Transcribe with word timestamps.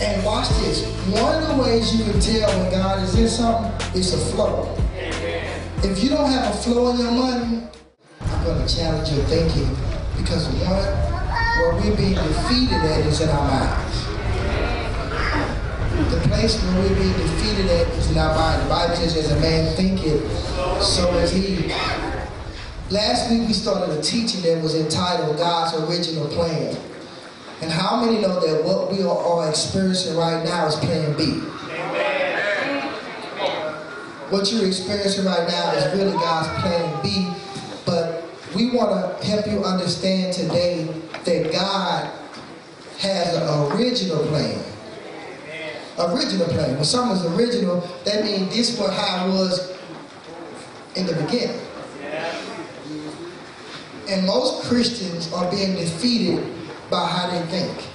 And 0.00 0.22
watch 0.24 0.48
this. 0.60 0.84
One 1.08 1.42
of 1.42 1.48
the 1.48 1.62
ways 1.62 1.96
you 1.96 2.04
can 2.04 2.20
tell 2.20 2.48
when 2.60 2.70
God 2.70 3.02
is 3.02 3.18
in 3.18 3.28
something 3.28 3.98
is 3.98 4.12
a 4.12 4.18
flow. 4.32 4.76
If 5.82 6.02
you 6.02 6.10
don't 6.10 6.30
have 6.30 6.54
a 6.54 6.58
flow 6.58 6.90
in 6.90 6.98
your 6.98 7.12
money, 7.12 7.62
I'm 8.20 8.44
going 8.44 8.66
to 8.66 8.76
challenge 8.76 9.10
your 9.10 9.24
thinking 9.24 9.74
because 10.18 10.48
one, 10.60 10.84
where 11.56 11.74
we're 11.76 11.96
being 11.96 12.14
defeated 12.14 12.76
at 12.76 13.06
is 13.06 13.20
in 13.22 13.28
our 13.30 13.48
minds. 13.48 14.06
The 16.12 16.20
place 16.28 16.62
where 16.62 16.82
we're 16.82 16.94
being 16.94 17.12
defeated 17.12 17.66
at 17.70 17.88
is 17.96 18.10
in 18.10 18.18
our 18.18 18.34
mind. 18.34 18.62
The 18.64 18.68
Bible 18.68 18.96
says, 18.96 19.16
as 19.16 19.32
a 19.32 19.40
man 19.40 19.74
thinketh, 19.76 20.30
so 20.82 21.10
is 21.18 21.32
he. 21.32 21.68
Last 22.90 23.30
week 23.30 23.48
we 23.48 23.54
started 23.54 23.98
a 23.98 24.02
teaching 24.02 24.42
that 24.42 24.62
was 24.62 24.74
entitled 24.74 25.38
God's 25.38 25.74
Original 25.88 26.28
Plan. 26.28 26.76
And 27.62 27.70
how 27.70 28.04
many 28.04 28.20
know 28.20 28.38
that 28.40 28.64
what 28.64 28.92
we 28.92 29.02
are 29.02 29.08
all 29.08 29.48
experiencing 29.48 30.16
right 30.16 30.44
now 30.44 30.66
is 30.66 30.74
plan 30.76 31.16
B? 31.16 31.40
What 34.28 34.52
you're 34.52 34.66
experiencing 34.66 35.24
right 35.24 35.48
now 35.48 35.72
is 35.72 35.98
really 35.98 36.12
God's 36.12 36.48
plan 36.60 37.02
B. 37.02 37.32
But 37.86 38.24
we 38.54 38.70
want 38.70 38.90
to 39.20 39.26
help 39.26 39.46
you 39.46 39.64
understand 39.64 40.34
today 40.34 40.84
that 41.24 41.52
God 41.52 42.10
has 42.98 43.36
an 43.36 43.72
original 43.72 44.26
plan. 44.26 44.62
Original 45.98 46.48
plan. 46.48 46.74
When 46.74 46.84
something's 46.84 47.24
original, 47.36 47.80
that 48.04 48.24
means 48.24 48.54
this 48.54 48.78
was 48.78 48.90
how 48.90 49.28
it 49.28 49.30
was 49.30 49.78
in 50.94 51.06
the 51.06 51.14
beginning. 51.14 51.60
And 54.08 54.26
most 54.26 54.64
Christians 54.68 55.32
are 55.32 55.50
being 55.50 55.74
defeated 55.74 56.55
by 56.90 57.06
how 57.06 57.30
they 57.30 57.42
think. 57.46 57.86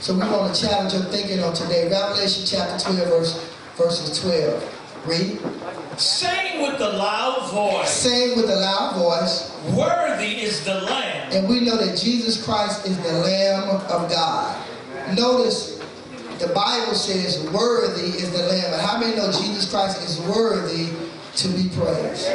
So 0.00 0.14
we 0.14 0.20
want 0.20 0.54
to 0.54 0.60
challenge 0.60 0.92
your 0.92 1.02
thinking 1.04 1.42
on 1.42 1.54
today. 1.54 1.88
Revelation 1.90 2.44
chapter 2.46 2.92
12, 2.92 3.08
verse, 3.08 3.54
verses 3.76 4.20
12. 4.20 5.06
Read. 5.06 5.38
Saying 5.98 6.62
with 6.62 6.80
a 6.80 6.90
loud 6.90 7.50
voice, 7.50 7.88
Saying 7.88 8.36
with 8.36 8.50
a 8.50 8.56
loud 8.56 8.96
voice, 8.96 9.52
Worthy 9.74 10.42
is 10.42 10.64
the 10.64 10.74
Lamb. 10.82 11.32
and 11.32 11.48
we 11.48 11.60
know 11.60 11.76
that 11.76 11.96
Jesus 11.98 12.44
Christ 12.44 12.86
is 12.86 12.98
the 12.98 13.12
Lamb 13.12 13.70
of 13.70 14.10
God. 14.10 14.64
Notice 15.16 15.78
the 16.38 16.48
Bible 16.48 16.94
says, 16.94 17.48
Worthy 17.50 18.08
is 18.18 18.30
the 18.32 18.42
Lamb. 18.46 18.72
And 18.74 18.82
how 18.82 18.98
many 18.98 19.16
know 19.16 19.32
Jesus 19.32 19.70
Christ 19.70 20.02
is 20.02 20.20
worthy 20.28 20.88
to 21.36 21.48
be 21.48 21.68
praised? 21.74 22.28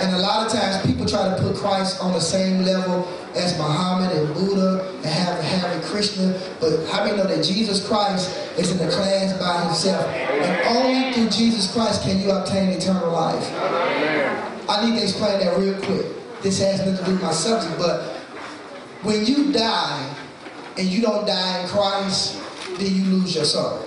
And 0.00 0.14
a 0.14 0.18
lot 0.18 0.46
of 0.46 0.52
times 0.52 0.84
people 0.84 1.06
try 1.06 1.28
to 1.28 1.42
put 1.42 1.56
Christ 1.56 2.00
on 2.00 2.12
the 2.12 2.20
same 2.20 2.62
level 2.62 3.08
as 3.34 3.56
Muhammad 3.58 4.16
and 4.16 4.34
Buddha 4.34 4.92
and 4.96 5.06
have 5.06 5.42
Hare 5.42 5.80
Krishna. 5.82 6.38
But 6.60 6.86
how 6.88 7.04
many 7.04 7.16
know 7.16 7.26
that 7.26 7.44
Jesus 7.44 7.86
Christ 7.86 8.36
is 8.58 8.70
in 8.70 8.86
a 8.86 8.90
class 8.90 9.38
by 9.38 9.64
himself? 9.64 10.06
And 10.06 10.76
only 10.76 11.12
through 11.12 11.30
Jesus 11.30 11.72
Christ 11.72 12.02
can 12.02 12.20
you 12.20 12.30
obtain 12.30 12.70
eternal 12.70 13.10
life. 13.10 13.50
I 14.68 14.84
need 14.84 14.96
to 14.98 15.02
explain 15.02 15.40
that 15.40 15.58
real 15.58 15.80
quick. 15.82 16.06
This 16.42 16.60
has 16.60 16.80
nothing 16.80 16.96
to 16.96 17.04
do 17.04 17.12
with 17.12 17.22
my 17.22 17.32
subject, 17.32 17.78
but 17.78 18.02
when 19.02 19.24
you 19.24 19.52
die 19.52 20.14
and 20.76 20.86
you 20.86 21.00
don't 21.00 21.26
die 21.26 21.62
in 21.62 21.68
Christ, 21.68 22.40
then 22.78 22.94
you 22.94 23.04
lose 23.04 23.34
your 23.34 23.44
soul. 23.44 23.86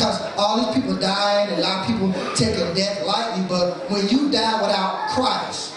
Because 0.00 0.32
all 0.38 0.64
these 0.64 0.80
people 0.80 0.96
dying, 0.96 1.50
and 1.50 1.58
a 1.58 1.62
lot 1.62 1.80
of 1.82 1.86
people 1.86 2.10
taking 2.34 2.72
death 2.72 3.04
lightly, 3.04 3.44
but 3.46 3.84
when 3.90 4.08
you 4.08 4.32
die 4.32 4.56
without 4.62 5.10
Christ, 5.10 5.74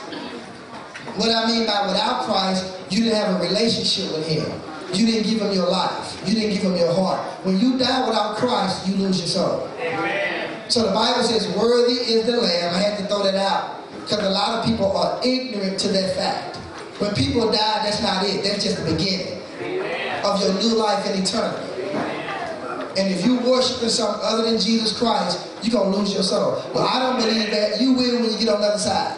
what 1.20 1.30
I 1.30 1.46
mean 1.46 1.68
by 1.68 1.86
without 1.88 2.24
Christ, 2.24 2.72
you 2.90 3.04
didn't 3.04 3.20
have 3.20 3.36
a 3.36 3.44
relationship 3.44 4.16
with 4.16 4.26
Him. 4.26 4.48
You 4.96 5.08
didn't 5.08 5.30
give 5.30 5.42
Him 5.42 5.52
your 5.52 5.70
life. 5.70 6.24
You 6.26 6.36
didn't 6.36 6.54
give 6.54 6.64
Him 6.64 6.78
your 6.78 6.94
heart. 6.94 7.20
When 7.44 7.60
you 7.60 7.78
die 7.78 8.08
without 8.08 8.38
Christ, 8.38 8.88
you 8.88 8.96
lose 8.96 9.20
your 9.20 9.28
soul. 9.28 9.68
So 10.70 10.88
the 10.88 10.94
Bible 10.94 11.24
says, 11.24 11.54
worthy 11.58 12.00
is 12.00 12.26
the 12.26 12.38
Lamb. 12.40 12.76
I 12.76 12.80
had 12.80 13.00
to 13.00 13.06
throw 13.08 13.24
that 13.24 13.36
out. 13.36 13.84
Because 13.92 14.20
a 14.20 14.30
lot 14.30 14.58
of 14.58 14.66
people 14.66 14.96
are 14.96 15.20
ignorant 15.22 15.78
to 15.82 15.90
that 15.90 16.16
fact. 16.16 16.56
When 17.02 17.14
people 17.14 17.52
die, 17.52 17.84
that's 17.84 18.02
not 18.02 18.24
it. 18.24 18.42
That's 18.42 18.64
just 18.64 18.86
the 18.86 18.90
beginning 18.90 19.42
of 20.24 20.40
your 20.42 20.54
new 20.64 20.78
life 20.80 21.06
in 21.12 21.22
eternity. 21.22 21.73
And 22.98 23.14
if 23.14 23.26
you 23.26 23.40
worshiping 23.40 23.90
something 23.90 24.22
other 24.24 24.44
than 24.44 24.60
Jesus 24.60 24.98
Christ, 24.98 25.50
you're 25.64 25.80
going 25.80 25.92
to 25.92 25.98
lose 25.98 26.14
your 26.14 26.24
soul. 26.24 26.64
Well, 26.74 26.88
I 26.88 27.00
don't 27.00 27.18
believe 27.22 27.50
that. 27.52 27.82
You 27.82 27.94
will 27.94 28.22
when 28.22 28.32
you 28.32 28.38
get 28.38 28.50
on 28.50 28.62
the 28.62 28.68
other 28.68 28.78
side. 28.78 29.18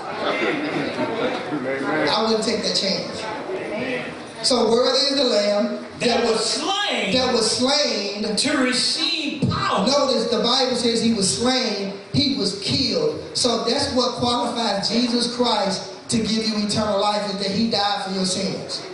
I 2.10 2.24
wouldn't 2.24 2.44
take 2.44 2.64
that 2.64 2.76
chance. 2.76 4.48
So 4.48 4.70
worthy 4.70 5.00
is 5.00 5.16
the 5.16 5.24
Lamb 5.24 5.86
That 6.00 6.24
was 6.24 6.46
slain 6.46 6.76
that 7.14 7.34
was 7.34 7.58
slain 7.58 8.36
to 8.36 8.58
receive 8.58 9.50
power. 9.50 9.86
Notice 9.86 10.30
the 10.30 10.42
Bible 10.44 10.76
says 10.76 11.02
he 11.02 11.14
was 11.14 11.40
slain, 11.40 11.94
he 12.14 12.38
was 12.38 12.62
killed. 12.62 13.22
So 13.36 13.64
that's 13.66 13.94
what 13.94 14.16
qualifies 14.16 14.90
Jesus 14.90 15.36
Christ 15.36 16.10
to 16.10 16.18
give 16.18 16.48
you 16.48 16.66
eternal 16.66 17.00
life 17.00 17.28
is 17.34 17.40
that 17.40 17.52
he 17.52 17.70
died 17.70 18.06
for 18.06 18.12
your 18.12 18.26
sins. 18.26 18.86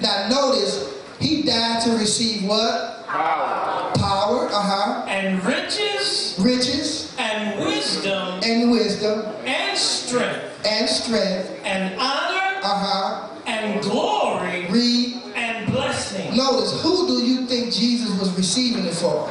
Now 0.00 0.28
notice 0.28 0.91
he 1.22 1.42
died 1.42 1.82
to 1.84 1.90
receive 1.92 2.44
what? 2.44 3.06
Power. 3.06 3.92
Power, 3.94 4.48
uh-huh. 4.50 5.04
and 5.08 5.44
riches 5.44 6.22
Riches 6.38 7.14
and 7.18 7.60
wisdom 7.60 8.40
and 8.42 8.70
wisdom 8.70 9.26
and 9.44 9.76
strength 9.78 10.66
and 10.66 10.88
strength, 10.88 11.60
and 11.64 11.94
honor 12.00 12.58
uh-huh. 12.62 13.28
and 13.46 13.82
glory 13.82 14.66
Read. 14.70 15.22
and 15.34 15.70
blessing. 15.70 16.36
Notice 16.36 16.82
who 16.82 17.06
do 17.06 17.24
you 17.24 17.46
think 17.46 17.72
Jesus 17.72 18.18
was 18.18 18.34
receiving 18.36 18.86
it 18.86 18.94
for? 18.94 19.28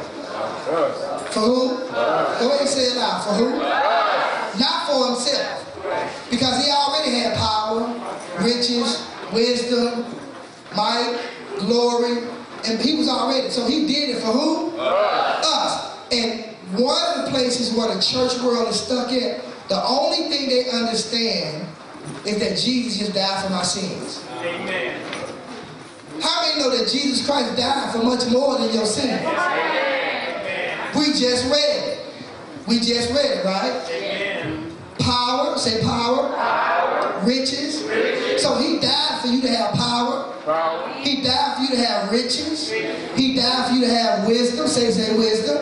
For 1.32 1.40
who? 1.40 1.68
Go 1.90 2.48
ahead 2.48 2.60
and 2.60 2.68
say 2.68 2.82
it 2.82 2.98
out. 2.98 3.24
For 3.24 3.34
who? 3.34 3.58
Not 3.58 4.86
for 4.86 5.06
himself. 5.08 6.30
Because 6.30 6.64
he 6.64 6.70
already 6.70 7.18
had 7.18 7.36
power, 7.36 7.88
riches, 8.40 9.06
wisdom, 9.32 10.04
might, 10.74 11.20
glory, 11.58 12.28
and 12.66 12.80
he 12.80 12.96
was 12.96 13.08
already. 13.08 13.50
So 13.50 13.66
he 13.66 13.86
did 13.86 14.16
it 14.16 14.20
for 14.20 14.32
who? 14.32 14.76
Us. 14.78 15.98
And 16.12 16.44
one 16.78 17.18
of 17.18 17.24
the 17.24 17.30
places 17.30 17.72
where 17.74 17.94
the 17.94 18.00
church 18.00 18.40
world 18.42 18.68
is 18.68 18.80
stuck 18.80 19.12
at, 19.12 19.44
the 19.68 19.82
only 19.84 20.28
thing 20.28 20.48
they 20.48 20.70
understand 20.70 21.66
is 22.26 22.38
that 22.38 22.58
Jesus 22.58 22.98
just 22.98 23.14
died 23.14 23.44
for 23.44 23.50
my 23.50 23.62
sins. 23.62 24.24
Amen. 24.38 25.00
How 26.20 26.42
many 26.42 26.60
know 26.60 26.76
that 26.76 26.88
Jesus 26.88 27.26
Christ 27.26 27.56
died 27.56 27.92
for 27.92 28.02
much 28.02 28.30
more 28.30 28.58
than 28.58 28.72
your 28.74 28.86
sins? 28.86 29.22
We 30.94 31.06
just 31.18 31.50
read 31.50 31.88
it. 31.88 31.98
We 32.68 32.78
just 32.78 33.10
read 33.10 33.38
it, 33.38 33.44
right? 33.44 33.82
Amen. 33.90 34.51
Power, 35.02 35.58
say 35.58 35.82
power. 35.82 37.22
Riches. 37.24 37.80
So 38.42 38.56
he 38.56 38.80
died 38.80 39.20
for 39.20 39.28
you 39.28 39.40
to 39.42 39.48
have 39.48 39.74
power. 39.74 40.32
He 41.02 41.22
died 41.22 41.56
for 41.56 41.62
you 41.62 41.68
to 41.70 41.86
have 41.86 42.10
riches. 42.10 42.70
He 42.70 43.34
died 43.36 43.68
for 43.68 43.74
you 43.74 43.80
to 43.82 43.92
have 43.92 44.26
wisdom. 44.26 44.66
Say, 44.66 44.90
say 44.90 45.16
wisdom. 45.16 45.58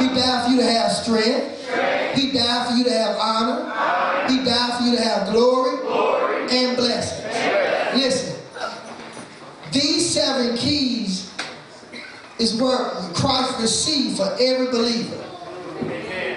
He 0.00 0.08
died 0.14 0.44
for 0.44 0.50
you 0.50 0.56
to 0.58 0.66
have 0.66 0.92
strength. 0.92 1.54
He 2.14 2.32
died 2.32 2.68
for 2.68 2.74
you 2.74 2.84
to 2.84 2.92
have 2.92 3.16
honor. 3.16 4.28
He 4.28 4.44
died 4.44 4.78
for 4.78 4.84
you 4.84 4.96
to 4.96 5.02
have 5.02 5.32
glory, 5.32 5.76
and 6.50 6.76
blessings. 6.76 7.24
Listen, 7.94 8.36
these 9.72 10.10
seven 10.10 10.56
keys 10.56 11.32
is 12.38 12.60
where 12.60 12.90
Christ 13.14 13.60
received 13.60 14.16
for 14.16 14.36
every 14.40 14.66
believer. 14.66 15.24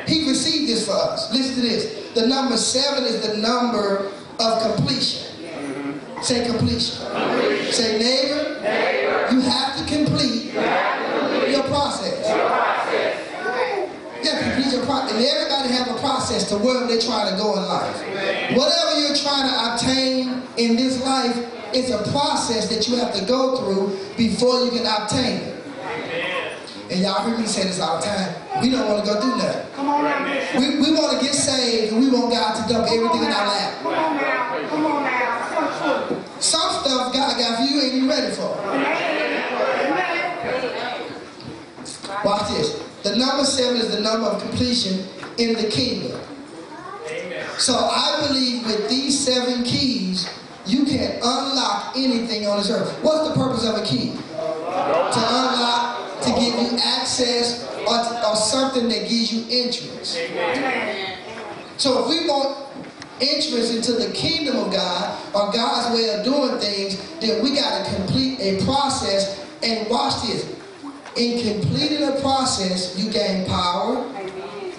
He 0.07 0.27
received 0.29 0.69
this 0.69 0.85
for 0.85 0.93
us. 0.93 1.31
Listen 1.33 1.55
to 1.55 1.61
this. 1.61 2.00
The 2.13 2.27
number 2.27 2.57
seven 2.57 3.05
is 3.05 3.25
the 3.25 3.37
number 3.37 4.11
of 4.39 4.75
completion. 4.75 5.27
Mm-hmm. 5.45 6.21
Say 6.21 6.45
completion. 6.45 7.05
Say 7.71 7.97
neighbor, 7.99 8.59
you 9.31 9.41
have 9.41 9.77
to 9.77 9.85
complete 9.85 10.53
your 10.53 11.63
process. 11.63 12.27
Yeah, 14.23 14.53
complete 14.53 14.73
your 14.73 14.85
process. 14.85 15.15
And 15.15 15.25
everybody 15.25 15.73
have 15.73 15.87
a 15.87 15.99
process 15.99 16.49
to 16.49 16.57
where 16.57 16.85
they're 16.85 16.99
trying 16.99 17.31
to 17.31 17.37
go 17.41 17.55
in 17.55 17.63
life. 17.63 17.95
Whatever 18.57 18.99
you're 18.99 19.15
trying 19.15 19.49
to 19.49 19.73
obtain 19.73 20.43
in 20.57 20.75
this 20.75 21.01
life, 21.05 21.47
it's 21.73 21.89
a 21.91 22.11
process 22.11 22.67
that 22.69 22.89
you 22.89 22.97
have 22.97 23.13
to 23.15 23.25
go 23.25 23.55
through 23.57 23.97
before 24.17 24.65
you 24.65 24.71
can 24.71 24.85
obtain 24.85 25.37
it. 25.37 25.60
And 26.91 26.99
y'all 26.99 27.25
hear 27.25 27.37
me 27.37 27.45
say 27.45 27.63
this 27.63 27.79
all 27.79 27.99
the 27.99 28.05
time. 28.05 28.61
We 28.61 28.69
don't 28.69 28.85
want 28.85 29.05
to 29.05 29.13
go 29.13 29.21
through 29.21 29.37
nothing. 29.37 29.71
Come 29.75 29.87
on 29.87 30.03
now, 30.03 30.59
We, 30.59 30.75
we 30.81 30.91
want 30.93 31.17
to 31.17 31.23
get 31.25 31.33
saved 31.33 31.93
and 31.93 32.01
we 32.01 32.11
want 32.11 32.33
God 32.33 32.61
to 32.61 32.73
dump 32.73 32.87
everything 32.91 33.23
in 33.23 33.31
our 33.31 33.47
lap. 33.47 33.81
Come 33.81 33.93
on 33.93 34.17
now. 34.17 34.69
Come 34.69 34.85
on 34.85 35.03
now. 35.03 35.77
So 35.79 36.07
true. 36.09 36.23
Some 36.41 36.69
stuff 36.83 37.13
God 37.13 37.37
got 37.37 37.57
for 37.57 37.63
you 37.73 37.81
ain't 37.81 37.93
even 37.93 38.09
ready 38.09 38.35
for. 38.35 38.57
Watch 42.25 42.49
this. 42.49 42.83
The 43.03 43.15
number 43.15 43.45
seven 43.45 43.77
is 43.77 43.95
the 43.95 44.01
number 44.01 44.27
of 44.27 44.41
completion 44.41 45.07
in 45.37 45.53
the 45.53 45.69
kingdom. 45.69 46.19
So 47.57 47.73
I 47.73 48.27
believe 48.27 48.65
with 48.65 48.89
these 48.89 49.17
seven 49.17 49.63
keys, 49.63 50.29
you 50.65 50.85
can 50.85 51.15
unlock 51.23 51.93
anything 51.95 52.47
on 52.47 52.57
this 52.57 52.69
earth. 52.69 52.91
What's 53.01 53.29
the 53.29 53.35
purpose 53.35 53.65
of 53.65 53.77
a 53.77 53.85
key? 53.85 54.11
To 54.11 54.47
unlock, 54.73 55.11
to 55.11 55.15
give 55.15 55.19
you 55.21 55.70
access, 56.81 57.63
or, 57.87 58.29
or 58.29 58.35
something 58.35 58.89
that 58.89 59.07
gives 59.07 59.31
you 59.33 59.45
entrance. 59.49 60.17
So 61.77 62.03
if 62.03 62.09
we 62.09 62.27
want 62.27 62.57
entrance 63.21 63.73
into 63.75 63.93
the 63.93 64.11
kingdom 64.13 64.57
of 64.57 64.71
God 64.71 65.19
or 65.33 65.51
God's 65.51 65.95
way 65.95 66.09
of 66.17 66.25
doing 66.25 66.59
things, 66.59 66.97
then 67.19 67.43
we 67.43 67.55
got 67.55 67.85
to 67.85 67.95
complete 67.95 68.39
a 68.39 68.63
process. 68.65 69.39
And 69.63 69.87
watch 69.91 70.23
this. 70.23 70.57
In 71.15 71.61
completing 71.61 72.01
a 72.07 72.19
process, 72.19 72.97
you 72.97 73.11
gain 73.11 73.45
power, 73.47 74.03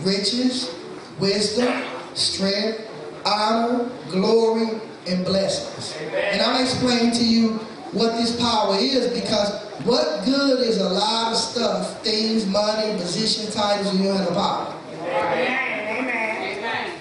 riches, 0.00 0.74
wisdom, 1.20 1.84
strength, 2.14 2.90
honor, 3.24 3.88
glory, 4.10 4.80
and 5.06 5.24
blessings. 5.24 5.94
And 6.12 6.42
I'll 6.42 6.60
explain 6.60 7.12
to 7.12 7.24
you 7.24 7.60
what 7.92 8.16
this 8.16 8.38
power 8.40 8.76
is 8.78 9.08
because 9.20 9.60
what 9.84 10.24
good 10.24 10.60
is 10.66 10.78
a 10.78 10.88
lot 10.88 11.32
of 11.32 11.38
stuff, 11.38 12.02
things, 12.02 12.46
money, 12.46 12.92
position, 12.98 13.52
titles, 13.52 13.94
you 13.94 14.04
don't 14.04 14.16
have 14.16 14.28
the 14.28 14.34
power. 14.34 14.74
Amen. 15.02 16.98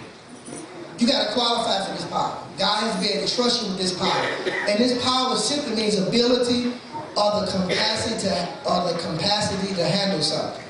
You 0.98 1.08
got 1.08 1.28
to 1.28 1.34
qualify 1.34 1.86
for 1.86 1.94
this 1.94 2.06
power. 2.06 2.38
God 2.58 2.84
has 2.84 2.96
been 3.02 3.18
able 3.18 3.28
to 3.28 3.36
trust 3.36 3.64
you 3.64 3.70
with 3.70 3.78
this 3.78 3.98
power. 3.98 4.22
And 4.70 4.78
this 4.80 5.04
power 5.04 5.36
simply 5.36 5.76
means 5.76 5.98
ability 5.98 6.74
or 7.18 7.42
the 7.42 7.48
capacity 7.52 8.28
to 8.28 8.48
or 8.70 8.92
the 8.92 9.00
capacity 9.00 9.74
to 9.76 9.84
handle 9.84 10.22
something. 10.22 10.64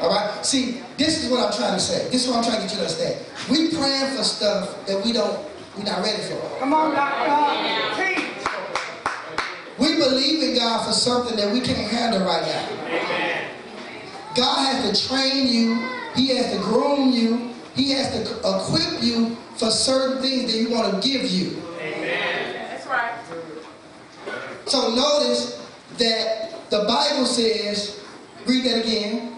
All 0.00 0.10
right. 0.10 0.44
See, 0.44 0.82
this 0.96 1.22
is 1.22 1.30
what 1.30 1.40
I'm 1.40 1.56
trying 1.56 1.74
to 1.74 1.80
say. 1.80 2.08
This 2.10 2.24
is 2.24 2.28
what 2.28 2.38
I'm 2.38 2.44
trying 2.44 2.56
to 2.56 2.62
get 2.62 2.72
you 2.72 2.78
to 2.78 2.82
understand. 2.82 3.26
We 3.50 3.76
praying 3.76 4.16
for 4.16 4.24
stuff 4.24 4.86
that 4.86 5.04
we 5.04 5.12
don't, 5.12 5.38
we're 5.76 5.84
not 5.84 6.02
ready 6.02 6.22
for. 6.22 6.58
Come 6.58 6.74
on, 6.74 6.94
doctor. 6.94 8.19
Teach. 10.30 10.40
We 10.40 10.46
believe 10.46 10.52
in 10.52 10.62
God 10.62 10.86
for 10.86 10.92
something 10.92 11.36
that 11.36 11.52
we 11.52 11.60
can't 11.60 11.90
handle 11.90 12.20
right 12.26 12.42
now. 12.42 13.48
God 14.36 14.66
has 14.66 15.00
to 15.00 15.08
train 15.08 15.46
you. 15.48 15.88
He 16.14 16.28
has 16.36 16.52
to 16.52 16.58
groom 16.58 17.12
you. 17.12 17.50
He 17.74 17.90
has 17.92 18.10
to 18.12 18.38
equip 18.38 19.02
you 19.02 19.36
for 19.56 19.70
certain 19.70 20.22
things 20.22 20.52
that 20.52 20.58
He 20.58 20.66
want 20.74 21.02
to 21.02 21.08
give 21.08 21.30
you. 21.30 21.62
Amen. 21.80 22.54
That's 22.70 22.86
right. 22.86 23.12
So 24.66 24.94
notice 24.94 25.66
that 25.98 26.70
the 26.70 26.84
Bible 26.84 27.26
says, 27.26 28.00
read 28.46 28.64
that 28.64 28.84
again. 28.84 29.36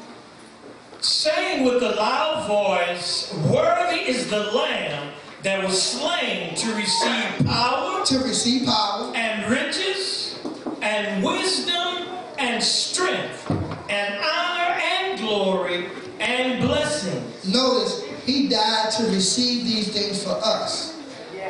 Saying 1.01 1.65
with 1.65 1.83
a 1.83 1.97
loud 1.97 2.47
voice, 2.47 3.35
Worthy 3.53 4.09
is 4.09 4.31
the 4.31 4.53
Lamb 4.53 5.13
that 5.43 5.65
was 5.65 5.83
slain 5.83 6.55
to 6.55 6.75
receive 6.75 7.47
power 7.47 8.05
To 8.07 8.19
receive 8.19 8.67
power, 8.67 9.13
and 9.17 9.51
riches 9.51 10.39
and 10.83 11.25
wisdom 11.25 12.09
and 12.39 12.63
strength 12.63 13.51
and 13.89 14.15
honor 14.15 14.81
and 14.81 15.19
glory 15.19 15.87
and 16.21 16.61
blessings. 16.61 17.53
notice 17.53 18.05
He 18.25 18.49
died 18.49 18.82
to 18.97 19.05
receive 19.05 19.65
these 19.65 19.89
things 19.93 20.23
for 20.23 20.39
us. 20.43 20.99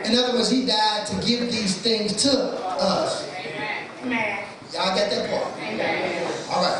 In 0.05 0.17
other 0.17 0.33
words, 0.35 0.51
He 0.51 0.67
died 0.67 1.07
to 1.07 1.15
give 1.27 1.51
these 1.53 1.77
things 1.79 2.23
to 2.23 2.31
us. 2.31 3.29
Amen. 4.03 4.45
Y'all 4.73 4.97
got 4.97 5.11
that 5.11 5.29
part? 5.29 5.47
All 6.51 6.63
right. 6.63 6.79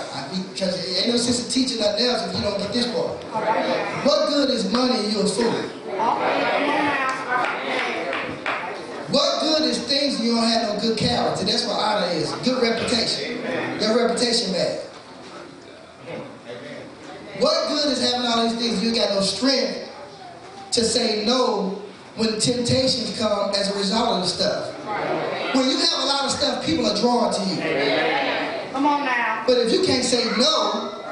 Because 0.51 0.79
it 0.89 1.05
ain't 1.05 1.13
no 1.13 1.19
sense 1.19 1.45
in 1.45 1.53
teaching 1.53 1.81
nothing 1.81 2.07
else 2.07 2.27
if 2.27 2.35
you 2.37 2.43
don't 2.43 2.59
get 2.59 2.73
this 2.73 2.91
part. 2.91 3.23
Right. 3.35 4.03
What 4.05 4.29
good 4.29 4.51
is 4.51 4.73
money 4.73 4.95
and 5.05 5.13
you 5.13 5.21
a 5.21 5.27
fool? 5.27 5.45
Okay, 5.47 5.77
come 5.93 6.01
on 6.01 6.85
now. 6.87 7.13
What 9.11 9.41
good 9.43 9.63
is 9.69 9.79
things 9.79 10.17
and 10.17 10.25
you 10.25 10.37
don't 10.37 10.45
have 10.45 10.75
no 10.75 10.81
good 10.81 10.97
character? 10.97 11.45
That's 11.45 11.67
what 11.67 11.79
honor 11.79 12.07
is. 12.15 12.33
Good 12.45 12.63
reputation. 12.63 13.43
Your 13.79 14.09
reputation 14.09 14.53
bad. 14.53 14.81
What 17.41 17.69
good 17.69 17.93
is 17.93 18.01
having 18.01 18.27
all 18.27 18.49
these 18.49 18.59
things 18.59 18.79
and 18.79 18.83
you 18.83 18.95
got 18.95 19.11
no 19.15 19.21
strength 19.21 19.82
to 20.73 20.85
say 20.85 21.25
no 21.25 21.81
when 22.17 22.39
temptations 22.41 23.17
come 23.19 23.51
as 23.51 23.75
a 23.75 23.79
result 23.79 24.19
of 24.19 24.23
the 24.23 24.29
stuff? 24.29 24.75
When 25.55 25.69
you 25.69 25.77
have 25.77 26.03
a 26.03 26.07
lot 26.07 26.25
of 26.25 26.31
stuff, 26.31 26.65
people 26.65 26.87
are 26.87 26.97
drawn 26.97 27.33
to 27.33 27.41
you. 27.43 27.57
Come 28.73 28.87
on 28.87 29.05
now. 29.05 29.45
But 29.47 29.59
if 29.59 29.73
you 29.73 29.85
can't 29.85 30.05
say 30.05 30.25
no, 30.39 31.03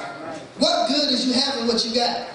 what 0.59 0.89
good 0.89 1.11
is 1.13 1.27
you 1.27 1.35
having 1.35 1.67
what 1.67 1.85
you 1.85 1.95
got? 1.95 2.27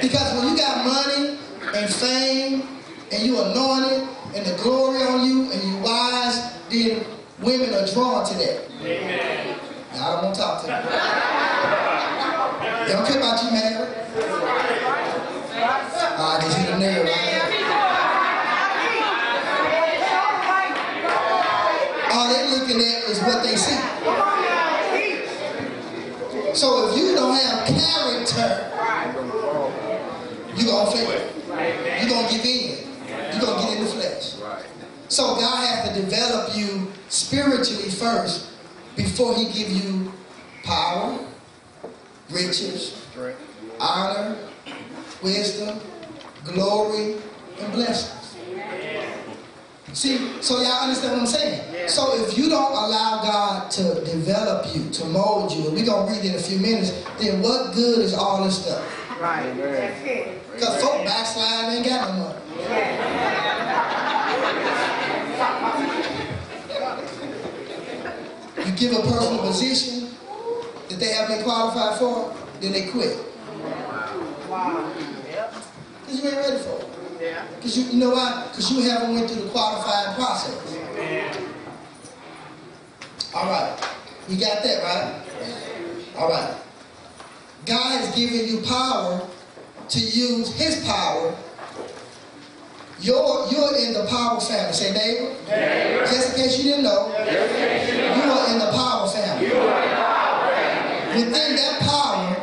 Because 0.00 0.34
when 0.38 0.48
you 0.48 0.56
got 0.56 0.84
money 0.86 1.38
and 1.74 1.92
fame 1.92 2.62
and 3.12 3.22
you 3.22 3.40
anointed 3.42 4.08
and 4.34 4.46
the 4.46 4.56
glory 4.62 5.02
on 5.02 5.24
you 5.26 5.50
and 5.50 5.62
you 5.62 5.78
wise, 5.78 6.52
then 6.70 7.04
women 7.40 7.74
are 7.74 7.86
drawn 7.86 8.24
to 8.26 8.34
that. 8.34 8.68
Y'all 9.94 10.12
don't 10.14 10.24
want 10.24 10.34
to 10.34 10.40
talk 10.40 10.60
to. 10.62 10.66
They 12.86 12.92
don't 12.92 13.06
care 13.06 13.18
about 13.18 13.42
you, 13.42 13.50
man. 13.50 14.97
All 16.18 16.40
they 22.28 22.50
looking 22.50 22.80
at 22.80 23.04
is 23.08 23.20
what 23.20 23.44
they 23.44 23.54
see. 23.54 23.78
So 26.54 26.88
if 26.88 26.98
you 26.98 27.14
don't 27.14 27.36
have 27.36 27.68
character, 27.68 28.48
you're 30.56 30.66
gonna 30.66 30.90
fail. 30.90 31.08
You're 32.00 32.10
gonna 32.10 32.28
give 32.28 32.44
in. 32.44 32.78
You're 33.30 33.40
gonna 33.40 33.62
get 33.62 33.78
in 33.78 33.84
the 33.84 33.90
flesh. 33.90 34.34
So 35.06 35.36
God 35.36 35.68
has 35.68 35.88
to 35.88 35.94
develop 36.02 36.56
you 36.56 36.90
spiritually 37.08 37.90
first 37.90 38.50
before 38.96 39.36
He 39.36 39.44
give 39.52 39.70
you 39.70 40.12
power, 40.64 41.16
riches, 42.28 43.06
honor, 43.78 44.36
wisdom, 45.22 45.80
glory, 46.44 47.16
and 47.60 47.72
blessings. 47.72 48.36
See, 49.92 50.42
so 50.42 50.60
y'all 50.60 50.82
understand 50.82 51.14
what 51.14 51.20
I'm 51.22 51.26
saying? 51.26 51.88
So 51.88 52.22
if 52.22 52.36
you 52.36 52.50
don't 52.50 52.72
allow 52.72 53.22
God 53.22 53.70
to 53.72 54.04
develop 54.04 54.66
you, 54.74 54.90
to 54.90 55.04
mold 55.06 55.50
you, 55.52 55.66
and 55.66 55.74
we're 55.74 55.86
gonna 55.86 56.12
read 56.12 56.24
in 56.24 56.34
a 56.34 56.38
few 56.38 56.58
minutes, 56.58 56.92
then 57.18 57.42
what 57.42 57.74
good 57.74 58.00
is 58.00 58.12
all 58.14 58.44
this 58.44 58.62
stuff? 58.62 58.84
Right. 59.20 59.52
That's 59.56 60.04
it. 60.06 60.52
Because 60.52 60.82
folk 60.82 61.04
backslide 61.04 61.74
ain't 61.74 61.86
got 61.86 62.08
no 62.08 62.14
money. 62.22 62.38
You 68.66 68.72
give 68.76 68.92
a 68.92 69.02
person 69.02 69.34
a 69.34 69.38
position 69.38 70.10
that 70.88 71.00
they 71.00 71.12
have 71.14 71.28
been 71.28 71.42
qualified 71.42 71.98
for, 71.98 72.34
then 72.60 72.72
they 72.72 72.86
quit. 72.90 73.16
Wow. 74.48 75.17
Because 76.08 76.24
you 76.24 76.30
ain't 76.30 76.38
ready 76.38 76.58
for 76.62 76.78
it. 76.78 76.88
Yeah. 77.20 77.44
Because 77.56 77.76
you, 77.76 77.84
you 77.84 77.98
know 77.98 78.10
why? 78.10 78.46
Because 78.50 78.72
you 78.72 78.80
haven't 78.88 79.14
went 79.14 79.30
through 79.30 79.44
the 79.44 79.50
qualifying 79.50 80.14
process. 80.14 80.56
All 83.34 83.44
right. 83.44 83.88
You 84.28 84.40
got 84.40 84.62
that, 84.62 84.82
right? 84.82 85.22
All 86.16 86.30
right. 86.30 86.54
God 87.66 88.00
has 88.00 88.14
given 88.16 88.48
you 88.48 88.62
power 88.62 89.28
to 89.88 89.98
use 89.98 90.50
his 90.54 90.82
power. 90.86 91.36
You're, 93.00 93.46
you're 93.50 93.76
in 93.76 93.92
the 93.92 94.06
power 94.08 94.40
family. 94.40 94.72
Say, 94.72 94.92
neighbor. 94.92 95.34
Just 96.06 96.30
in 96.30 96.42
case 96.42 96.58
you 96.58 96.70
didn't 96.70 96.84
know, 96.84 97.08
you, 97.18 97.32
you 97.32 98.30
are 98.30 98.50
in 98.50 98.58
the 98.58 98.70
power 98.72 99.08
family. 99.08 99.46
you 99.48 99.56
are 99.56 99.82
in 99.82 99.90
the 99.90 99.96
power 99.96 100.54
family. 100.54 101.24
Within 101.24 101.56
that 101.56 101.80
power, 101.80 102.36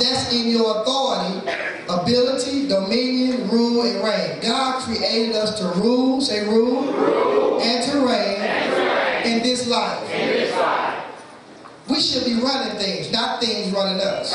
that's 0.00 0.32
in 0.32 0.48
your 0.48 0.80
authority, 0.80 1.46
ability, 1.88 2.68
dominion, 2.68 3.48
rule, 3.48 3.82
and 3.82 4.02
reign. 4.04 4.40
God 4.42 4.82
created 4.82 5.36
us 5.36 5.58
to 5.58 5.80
rule, 5.80 6.20
say 6.20 6.46
rule, 6.48 6.92
rule 6.92 7.60
and 7.60 7.90
to 7.90 8.06
reign 8.06 8.40
in 9.24 9.42
this 9.42 9.68
life. 9.68 10.00
We 11.88 12.00
should 12.00 12.24
be 12.24 12.40
running 12.40 12.78
things, 12.78 13.12
not 13.12 13.40
things 13.40 13.72
running 13.72 14.00
us. 14.00 14.34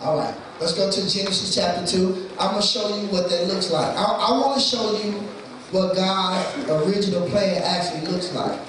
All 0.00 0.18
right, 0.18 0.34
let's 0.60 0.74
go 0.74 0.90
to 0.90 1.00
Genesis 1.10 1.54
chapter 1.54 1.86
2. 1.86 2.30
I'm 2.38 2.50
going 2.50 2.62
to 2.62 2.66
show 2.66 2.88
you 3.00 3.08
what 3.08 3.30
that 3.30 3.48
looks 3.48 3.70
like. 3.70 3.96
I, 3.96 4.02
I 4.02 4.30
want 4.38 4.54
to 4.54 4.60
show 4.60 4.92
you 5.02 5.12
what 5.72 5.96
God's 5.96 6.70
original 6.70 7.28
plan 7.28 7.62
actually 7.62 8.06
looks 8.12 8.32
like. 8.32 8.60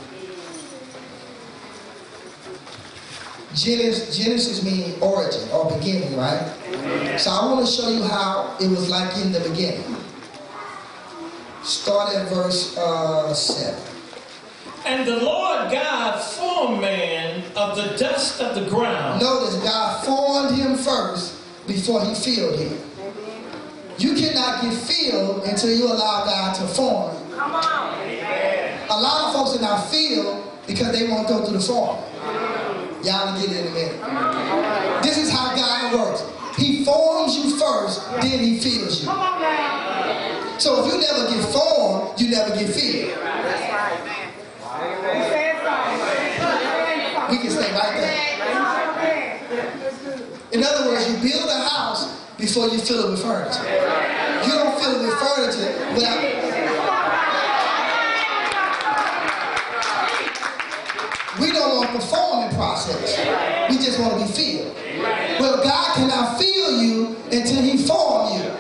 Genesis, 3.54 4.18
Genesis 4.18 4.64
means 4.64 5.02
origin 5.02 5.50
or 5.52 5.72
beginning, 5.78 6.18
right? 6.18 6.54
So 7.18 7.32
I 7.32 7.46
want 7.46 7.66
to 7.66 7.72
show 7.72 7.90
you 7.90 8.04
how 8.04 8.56
it 8.60 8.70
was 8.70 8.90
like 8.90 9.16
in 9.18 9.32
the 9.32 9.40
beginning. 9.40 9.96
Start 11.64 12.14
at 12.14 12.30
verse 12.30 12.78
uh, 12.78 13.34
7. 13.34 13.84
And 14.86 15.08
the 15.08 15.18
Lord 15.18 15.72
God 15.72 16.20
formed 16.22 16.82
man 16.82 17.44
of 17.56 17.76
the 17.76 17.98
dust 17.98 18.42
of 18.42 18.56
the 18.56 18.70
ground. 18.70 19.22
Notice 19.22 19.56
God 19.56 20.06
formed 20.06 20.58
him 20.58 20.76
first 20.78 21.42
before 21.68 22.06
he 22.06 22.14
filled 22.16 22.60
him. 22.60 22.78
You 23.98 24.14
cannot 24.14 24.62
get 24.62 24.74
filled 24.74 25.44
until 25.46 25.74
you 25.76 25.88
allow 25.88 26.24
God 26.26 26.56
to 26.56 26.68
form 26.68 27.16
you. 27.30 27.36
Come 27.36 27.56
on. 27.56 28.08
A 28.90 29.00
lot 29.00 29.28
of 29.28 29.34
folks 29.34 29.58
are 29.58 29.62
not 29.62 29.90
filled 29.90 30.44
because 30.68 30.98
they 30.98 31.08
won't 31.08 31.28
go 31.28 31.44
through 31.44 31.58
the 31.58 31.64
form. 31.64 31.98
Y'all 33.08 33.32
will 33.32 33.40
get 33.40 33.50
it 33.56 33.58
in 33.64 33.68
a 33.68 33.74
minute. 33.74 35.02
This 35.02 35.18
is 35.18 35.32
how 35.32 35.56
God 35.56 35.94
works. 35.96 36.24
He 36.58 36.84
forms 36.84 37.38
you 37.38 37.58
first, 37.58 38.12
then 38.20 38.40
he 38.44 38.60
fills 38.60 39.00
you. 39.00 39.08
Come 39.08 39.18
on 39.18 39.42
now. 39.42 40.58
So 40.58 40.84
if 40.86 40.92
you 40.92 41.00
never 41.00 41.32
get 41.32 41.42
formed, 41.54 42.20
you 42.20 42.30
never 42.30 42.50
get 42.54 42.68
filled. 42.68 43.18
That's 43.18 43.64
right, 43.72 44.04
man. 44.04 44.28
You. 47.30 47.32
We 47.32 47.38
can 47.44 47.50
stay 47.50 47.72
right 47.72 47.96
there. 47.96 48.28
In 50.52 50.64
other 50.66 50.90
words, 50.90 51.08
you 51.10 51.16
build 51.32 51.50
a 51.50 51.70
house 51.70 52.08
before 52.38 52.68
you 52.68 52.78
fill 52.78 53.06
it 53.06 53.12
with 53.12 53.22
furniture. 53.22 53.64
You 54.46 54.52
don't 54.52 54.78
fill 54.82 55.00
it 55.00 55.06
with 55.08 55.18
furniture 55.18 55.72
without. 55.96 56.48
We 61.40 61.52
don't 61.68 61.78
want 61.78 61.94
the 61.94 62.06
forming 62.06 62.56
process. 62.56 63.18
We 63.70 63.78
just 63.78 64.00
want 64.00 64.14
to 64.14 64.26
be 64.26 64.32
filled. 64.32 64.76
Well, 65.40 65.64
God 65.64 65.96
cannot 65.96 66.40
fill 66.40 66.82
you 66.82 67.16
until 67.32 67.62
He 67.62 67.78
form 67.78 68.34
you. 68.34 68.52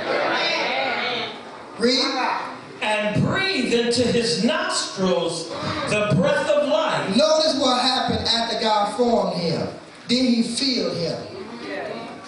Read. 1.80 2.34
And 2.80 3.24
breathe 3.24 3.74
into 3.74 4.04
his 4.04 4.44
nostrils 4.44 5.50
the 5.90 6.14
breath 6.16 6.48
of 6.48 6.70
life. 6.70 7.10
Notice 7.18 7.60
what 7.60 7.82
happened 7.82 8.28
after 8.28 8.60
God 8.62 8.96
formed 8.96 9.42
him. 9.42 9.68
Then 10.08 10.26
He 10.26 10.44
filled 10.44 10.96
him. 10.96 11.20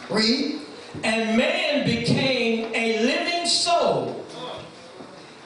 Read. 0.09 0.59
And 1.03 1.37
man 1.37 1.85
became 1.85 2.73
a 2.73 3.05
living 3.05 3.45
soul. 3.45 4.25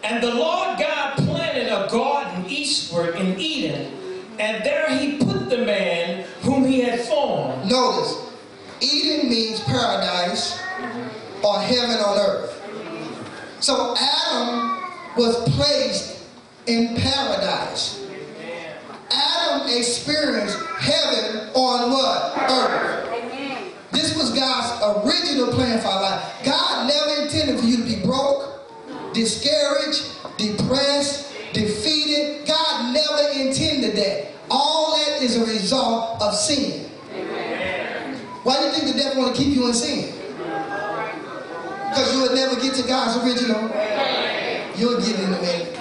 And 0.04 0.24
the 0.24 0.34
Lord 0.34 0.80
God 0.80 1.18
planted 1.18 1.68
a 1.68 1.90
garden 1.90 2.46
eastward 2.48 3.16
in 3.16 3.40
Eden, 3.40 3.94
and 4.38 4.64
there 4.66 4.90
he 4.90 5.23
Notice, 7.84 8.16
Eden 8.80 9.30
means 9.30 9.60
paradise 9.60 10.58
or 11.44 11.60
heaven 11.60 11.98
on 11.98 12.18
earth. 12.18 12.62
So 13.60 13.94
Adam 13.98 14.82
was 15.18 15.36
placed 15.50 16.24
in 16.66 16.96
paradise. 16.96 18.08
Adam 19.12 19.68
experienced 19.68 20.58
heaven 20.80 21.50
on 21.56 21.92
what? 21.92 22.50
Earth. 22.50 23.92
This 23.92 24.16
was 24.16 24.32
God's 24.32 25.06
original 25.06 25.48
plan 25.54 25.82
for 25.82 25.90
our 25.90 26.04
life. 26.04 26.42
God 26.46 26.88
never 26.88 27.24
intended 27.24 27.60
for 27.60 27.66
you 27.66 27.78
to 27.78 27.84
be 27.84 28.02
broke, 28.02 29.14
discouraged, 29.14 30.06
depressed, 30.38 31.34
defeated. 31.52 32.48
God 32.48 32.94
never 32.94 33.38
intended 33.38 33.98
that. 33.98 34.32
All 34.50 34.96
that 34.96 35.22
is 35.22 35.36
a 35.36 35.46
result 35.46 36.22
of 36.22 36.34
sin. 36.34 36.92
Why 38.44 38.60
do 38.60 38.66
you 38.66 38.72
think 38.72 38.94
the 38.94 39.00
devil 39.02 39.24
want 39.24 39.36
to 39.36 39.42
keep 39.42 39.56
you 39.56 39.68
in 39.68 39.74
sin? 39.74 40.14
Because 41.90 42.14
you 42.14 42.22
would 42.24 42.36
never 42.36 42.60
get 42.60 42.76
to 42.76 42.84
God's 42.84 43.24
original. 43.24 43.62
You'll 44.76 45.00
get 45.00 45.16
it 45.16 45.20
in 45.20 45.34
a 45.34 45.40
minute. 45.40 45.72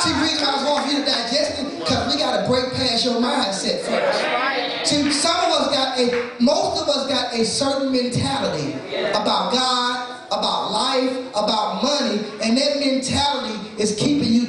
See, 0.00 0.14
reason 0.16 0.46
I 0.48 0.56
was 0.56 0.64
going 0.64 0.82
for 0.84 0.90
you 0.90 0.98
to 1.00 1.04
digest 1.04 1.60
it, 1.60 1.78
because 1.78 2.14
we 2.14 2.18
got 2.18 2.40
to 2.40 2.48
break 2.48 2.72
past 2.72 3.04
your 3.04 3.20
mindset 3.20 3.84
first. 3.84 4.88
See, 4.88 5.12
some 5.12 5.36
of 5.36 5.60
us 5.60 5.68
got 5.68 5.98
a, 5.98 6.32
most 6.40 6.80
of 6.80 6.88
us 6.88 7.06
got 7.06 7.34
a 7.34 7.44
certain 7.44 7.92
mentality 7.92 8.72
about 9.10 9.52
God, 9.52 10.24
about 10.28 10.70
life, 10.72 11.28
about 11.34 11.82
money, 11.82 12.24
and 12.42 12.56
that 12.56 12.80
mentality 12.80 13.58
is 13.76 13.94
keeping 13.96 14.32
you 14.32 14.39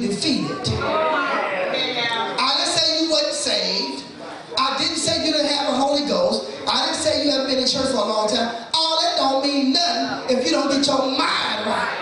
if 10.32 10.46
you 10.46 10.52
don't 10.52 10.70
get 10.70 10.86
your 10.86 10.98
mind 10.98 11.66
right. 11.68 11.98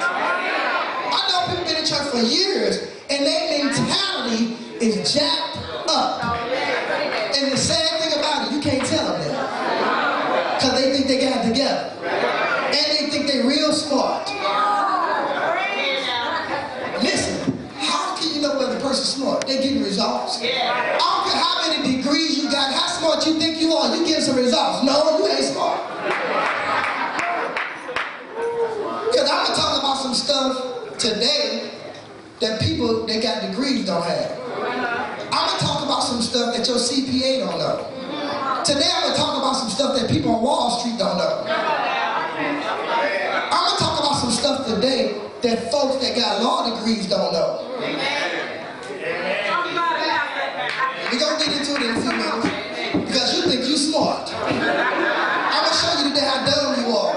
I 1.11 1.19
know 1.29 1.51
people 1.51 1.65
been 1.67 1.83
in 1.83 1.87
church 1.87 2.09
for 2.11 2.23
years, 2.23 2.87
and 3.11 3.27
their 3.27 3.65
mentality 3.65 4.57
is 4.79 5.13
jacked 5.13 5.59
up. 5.89 6.23
And 7.35 7.53
the 7.53 7.57
sad 7.57 8.01
thing 8.01 8.19
about 8.21 8.47
it, 8.47 8.55
you 8.55 8.61
can't 8.63 8.87
tell 8.87 9.07
them 9.07 9.21
that. 9.27 10.59
Because 10.61 10.81
they 10.81 10.93
think 10.93 11.09
they 11.09 11.21
got 11.21 11.45
it 11.45 11.49
together. 11.49 11.91
And 12.07 12.87
they 12.95 13.11
think 13.11 13.27
they 13.27 13.43
real 13.43 13.73
smart. 13.73 14.29
Listen, 17.03 17.69
how 17.79 18.17
can 18.17 18.35
you 18.35 18.43
know 18.43 18.59
whether 18.59 18.75
the 18.75 18.81
person's 18.81 19.09
smart? 19.09 19.47
They're 19.47 19.61
getting 19.61 19.83
results. 19.83 20.39
I 20.41 20.99
don't 20.99 21.25
care 21.27 21.43
how 21.43 21.67
many 21.67 21.97
degrees 21.97 22.39
you 22.39 22.51
got, 22.51 22.73
how 22.73 22.87
smart 22.87 23.27
you 23.27 23.41
think 23.41 23.61
you 23.61 23.73
are, 23.73 23.97
you 23.97 24.07
getting 24.07 24.23
some 24.23 24.37
results. 24.37 24.85
No, 24.85 25.19
you 25.19 25.27
ain't 25.27 25.45
smart. 25.45 25.90
Stuff 30.41 30.97
today 30.97 31.71
that 32.41 32.61
people 32.61 33.07
that 33.07 33.23
got 33.23 33.43
degrees 33.43 33.85
don't 33.85 34.03
have. 34.03 34.39
I'm 35.33 35.59
to 35.59 35.65
talk 35.65 35.85
about 35.85 36.01
some 36.01 36.23
stuff 36.23 36.57
that 36.57 36.67
your 36.67 36.79
CPA 36.79 37.41
don't 37.45 37.59
know. 37.59 37.85
Today 38.65 38.89
I'm 38.89 39.13
to 39.13 39.17
talk 39.19 39.37
about 39.37 39.53
some 39.53 39.69
stuff 39.69 40.01
that 40.01 40.11
people 40.11 40.35
on 40.35 40.43
Wall 40.43 40.71
Street 40.81 40.99
don't 40.99 41.19
know. 41.19 41.45
I'm 43.53 43.67
to 43.69 43.77
talk 43.85 44.01
about 44.01 44.15
some 44.15 44.31
stuff 44.31 44.67
today 44.67 45.21
that 45.43 45.71
folks 45.71 45.97
that 46.03 46.17
got 46.17 46.43
law 46.43 46.75
degrees 46.75 47.07
don't 47.07 47.33
know. 47.33 47.67
We're 51.13 51.19
to 51.19 51.45
get 51.45 51.59
into 51.59 51.75
it 51.75 51.83
in 51.83 51.97
a 51.97 52.01
few 52.01 52.13
minutes 52.13 52.47
because 52.95 53.37
you 53.37 53.43
think 53.51 53.69
you're 53.69 53.77
smart. 53.77 54.33
I'm 54.33 54.49
going 54.57 55.69
to 55.69 55.75
show 55.77 55.93
you 56.01 56.09
today 56.09 56.25
how 56.25 56.45
dumb 56.47 56.81
you 56.81 56.97
are. 56.97 57.15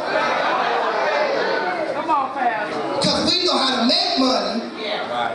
Come 1.93 2.09
on, 2.09 2.33
Pastor. 2.33 2.93
Because 2.99 3.31
we 3.31 3.45
know 3.45 3.57
how 3.57 3.81
to 3.81 3.87
make 3.87 4.19
money, 4.19 4.59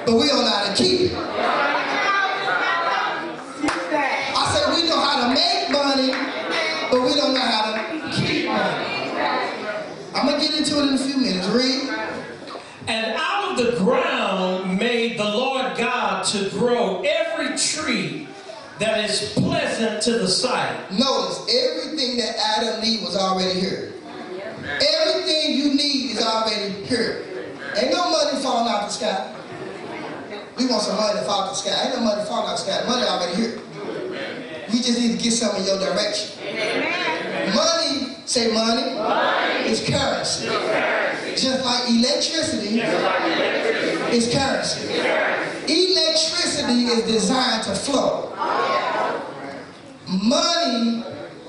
but 0.08 0.16
we 0.16 0.26
don't 0.26 0.42
know 0.42 0.50
how 0.50 0.72
to 0.72 0.74
keep 0.74 1.00
it. 1.02 1.12
I 4.34 4.44
said 4.54 4.74
we 4.74 4.88
know 4.88 4.98
how 4.98 5.28
to 5.28 5.34
make 5.34 5.70
money, 5.70 6.12
but 6.90 7.02
we 7.02 7.14
don't 7.14 7.34
know 7.34 7.40
how 7.40 7.72
to 7.72 7.78
keep 8.16 8.46
money. 8.46 9.10
I'm 10.14 10.26
going 10.26 10.40
to 10.40 10.46
get 10.46 10.56
into 10.56 10.78
it 10.78 10.88
in 10.88 10.94
a 10.94 10.98
few 10.98 11.18
minutes. 11.18 11.46
Read. 11.48 11.90
And 12.86 13.16
out 13.18 13.50
of 13.50 13.58
the 13.58 13.76
ground 13.76 14.78
made 14.78 15.18
the 15.18 15.24
Lord 15.24 15.76
God 15.76 16.24
to 16.28 16.48
grow 16.50 17.02
every 17.02 17.54
tree 17.58 18.28
that 18.78 19.04
is 19.04 19.34
pleasant 19.34 20.00
to 20.04 20.12
the 20.12 20.28
sight. 20.28 20.90
Notice 20.90 21.40
everything 21.54 22.16
that 22.16 22.34
Adam 22.56 22.80
needed 22.80 23.04
was 23.04 23.14
already 23.14 23.60
here. 23.60 23.92
Everything 24.64 25.52
you 25.52 25.74
need 25.74 26.12
is 26.12 26.22
already 26.22 26.72
here. 26.86 27.26
Ain't 27.76 27.92
no 27.92 28.10
money 28.10 28.40
falling 28.42 28.72
out 28.72 28.86
the 28.86 28.88
sky. 28.88 29.34
We 30.68 30.72
want 30.74 30.84
some 30.84 30.96
money 30.96 31.18
to 31.18 31.24
fall 31.24 31.44
out 31.44 31.48
the 31.48 31.54
sky. 31.54 31.86
Ain't 31.86 31.96
no 31.96 32.02
money 32.02 32.22
falling 32.26 32.50
out 32.50 32.58
the 32.58 32.62
sky. 32.62 32.86
Money 32.86 33.06
already 33.06 33.36
here. 33.36 33.58
We 34.70 34.80
just 34.82 35.00
need 35.00 35.16
to 35.16 35.24
get 35.24 35.32
some 35.32 35.56
in 35.56 35.64
your 35.64 35.78
direction. 35.78 36.44
Money, 37.54 38.16
say 38.26 38.52
money, 38.52 38.92
is 39.66 39.80
currency. 39.88 40.44
Just 41.40 41.64
like 41.64 41.88
electricity 41.88 42.80
is 44.14 44.30
currency. 44.30 44.92
Electricity 45.72 46.84
is 46.84 47.12
designed 47.12 47.62
to 47.64 47.74
flow. 47.74 48.36
Money 50.06 51.02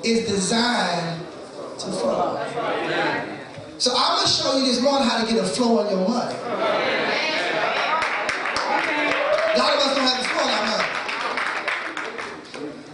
is 0.05 0.29
designed 0.29 1.25
to 1.77 1.91
flow. 1.91 2.39
So 3.79 3.91
I'm 3.93 4.15
going 4.15 4.27
to 4.27 4.31
show 4.31 4.57
you 4.59 4.65
this 4.65 4.81
morning 4.81 5.09
how 5.09 5.25
to 5.25 5.29
get 5.29 5.43
a 5.43 5.45
flow 5.45 5.79
on 5.79 5.89
your 5.89 6.07
money. 6.07 7.28
A 9.51 9.57
lot 9.57 9.73
of 9.73 9.79
us 9.81 9.95
don't 9.95 10.05
have 10.05 10.19
a 10.19 10.23
flow 10.29 10.43
on 10.43 10.49
our 10.51 10.65
money. 10.69 10.87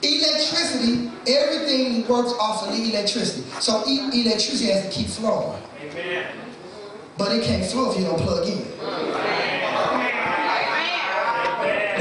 Electricity, 0.02 1.12
everything 1.28 2.08
works 2.08 2.34
off 2.40 2.64
of 2.68 2.76
the 2.76 2.92
electricity. 2.92 3.44
So 3.60 3.84
e- 3.88 4.22
electricity 4.22 4.72
has 4.72 4.86
to 4.86 4.90
keep 4.92 5.08
flowing. 5.08 5.62
Amen. 5.82 6.26
But 7.18 7.32
it 7.34 7.44
can't 7.44 7.66
flow 7.66 7.92
if 7.92 7.98
you 8.00 8.06
don't 8.06 8.20
plug 8.20 8.48
in. 8.48 8.58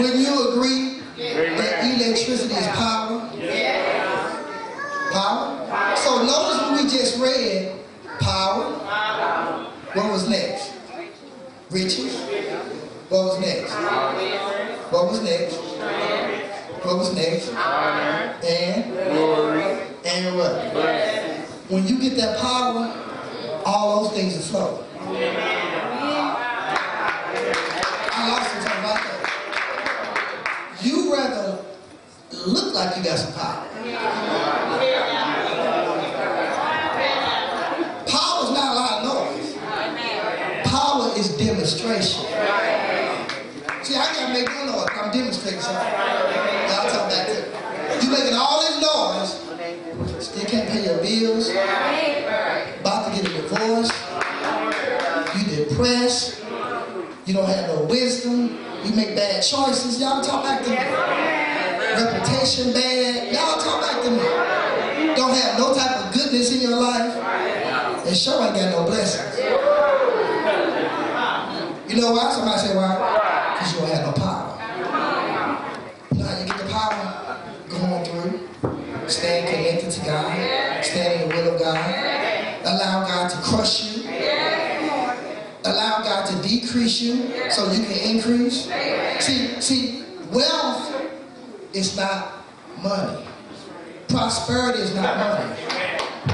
When 0.03 0.21
you 0.21 0.49
agree 0.51 1.01
that 1.17 1.85
electricity 2.01 2.55
is 2.55 2.67
power? 2.69 3.31
power, 5.13 5.97
So 5.97 6.23
notice 6.23 6.59
what 6.63 6.83
we 6.83 6.89
just 6.91 7.19
read. 7.21 7.73
Power. 8.21 8.65
What 9.95 10.11
was 10.11 10.29
next? 10.29 10.73
Riches. 11.71 12.34
What 13.15 13.27
was 13.27 13.39
next? 13.39 13.73
What 14.91 15.07
was 15.07 15.23
next? 15.23 15.55
What 16.83 16.97
was 16.99 17.15
next? 17.15 17.49
And? 18.43 18.93
Glory. 19.15 19.63
And 20.05 20.37
what? 20.37 20.55
When 21.71 21.87
you 21.87 22.01
get 22.01 22.17
that 22.17 22.41
power, 22.41 22.93
all 23.65 24.03
those 24.03 24.15
things 24.15 24.35
will 24.35 24.43
flow. 24.43 24.85
I 28.11 28.19
lost 28.31 28.51
about 28.67 28.99
that. 28.99 29.21
You 30.83 31.13
rather 31.15 31.65
look 32.49 32.75
like 32.75 32.97
you 32.97 33.05
got 33.05 33.17
some 33.17 33.33
power. 33.35 33.65
Power 38.09 38.43
is 38.43 38.51
not 38.51 38.73
a 38.73 38.75
lot 38.75 38.93
of 38.99 39.05
noise. 39.07 39.55
Power 40.65 41.17
is 41.17 41.29
demonstration. 41.37 42.25
See, 43.95 44.01
I 44.01 44.07
can't 44.07 44.33
make 44.33 44.49
no 44.49 44.67
noise. 44.67 44.89
I'm 44.91 45.13
demonstrating 45.13 45.61
something. 45.61 45.87
Y'all 45.87 46.91
talk 46.91 47.09
back 47.15 47.29
there. 47.29 47.47
You 48.03 48.11
making 48.11 48.35
all 48.35 48.59
this 48.59 48.83
noise, 48.83 50.27
still 50.27 50.47
can't 50.47 50.69
pay 50.69 50.83
your 50.83 50.99
bills, 50.99 51.51
about 52.81 53.07
to 53.07 53.15
get 53.15 53.31
a 53.31 53.35
divorce, 53.39 53.95
you 55.39 55.65
depressed, 55.65 56.43
you 57.25 57.35
don't 57.35 57.47
have 57.47 57.69
no 57.69 57.85
wisdom, 57.85 58.59
you 58.83 58.93
make 58.97 59.15
bad 59.15 59.41
choices. 59.45 60.01
Y'all 60.01 60.21
talk 60.25 60.43
back 60.43 60.65
to 60.65 60.71
me. 60.71 60.77
Reputation 61.95 62.73
bad. 62.73 63.33
Y'all 63.33 63.61
talk 63.63 63.81
back 63.81 64.03
to 64.03 64.11
me. 64.11 65.15
Don't 65.15 65.37
have 65.37 65.57
no 65.57 65.73
type 65.73 66.05
of 66.05 66.13
goodness 66.13 66.53
in 66.53 66.69
your 66.69 66.81
life. 66.81 67.15
And 68.05 68.17
sure 68.17 68.45
ain't 68.45 68.57
got 68.57 68.73
no 68.73 68.87
blessings. 68.87 69.39
You 71.89 72.01
know 72.01 72.11
why? 72.11 72.33
Somebody 72.33 72.59
say 72.59 72.75
why? 72.75 73.24
Don't 73.73 73.89
have 73.91 74.07
no 74.07 74.13
power. 74.13 74.57
How 76.21 76.39
you 76.39 76.47
get 76.47 76.59
the 76.59 76.69
power? 76.71 77.41
Going 77.71 78.05
through, 78.05 79.09
staying 79.09 79.47
connected 79.49 79.91
to 79.91 80.05
God, 80.05 80.85
staying 80.85 81.23
in 81.23 81.29
the 81.29 81.35
will 81.35 81.55
of 81.55 81.61
God, 81.61 81.79
allow 82.65 83.07
God 83.07 83.31
to 83.31 83.37
crush 83.39 83.97
you, 83.97 84.09
allow 85.65 86.03
God 86.03 86.27
to 86.27 86.49
decrease 86.49 87.01
you 87.01 87.33
so 87.51 87.73
you 87.73 87.85
can 87.85 88.17
increase. 88.17 88.71
See, 89.21 89.61
see, 89.61 90.05
wealth 90.31 91.11
is 91.73 91.97
not 91.97 92.45
money. 92.83 93.25
Prosperity 94.09 94.81
is 94.81 94.95
not 94.95 95.17
money. 95.17 95.57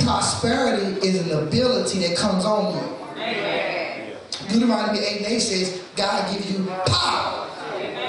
Prosperity 0.05 1.07
is 1.07 1.27
an 1.27 1.47
ability 1.47 2.01
that 2.01 2.17
comes 2.17 2.45
on 2.45 2.75
you. 2.75 3.01
Deuteronomy 4.49 4.99
8 4.99 5.17
and 5.19 5.27
8 5.27 5.39
says, 5.39 5.80
God 6.01 6.33
gives 6.33 6.51
you 6.51 6.65
power 6.87 7.47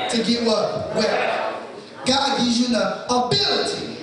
to 0.09 0.23
get 0.23 0.47
what? 0.47 0.95
Wealth. 0.95 2.05
God 2.05 2.37
gives 2.37 2.61
you 2.61 2.67
the 2.69 3.03
ability 3.13 3.97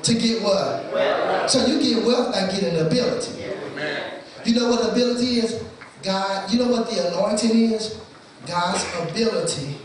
to 0.00 0.14
get 0.14 0.42
what? 0.42 1.50
So 1.50 1.66
you 1.66 1.82
get 1.82 2.06
wealth 2.06 2.32
by 2.32 2.46
getting 2.52 2.78
ability. 2.78 3.42
You 4.44 4.54
know 4.54 4.70
what 4.70 4.92
ability 4.92 5.40
is? 5.40 5.60
God, 6.04 6.52
you 6.52 6.60
know 6.60 6.68
what 6.68 6.88
the 6.88 7.08
anointing 7.08 7.72
is? 7.72 8.00
God's 8.46 8.86
ability 9.10 9.76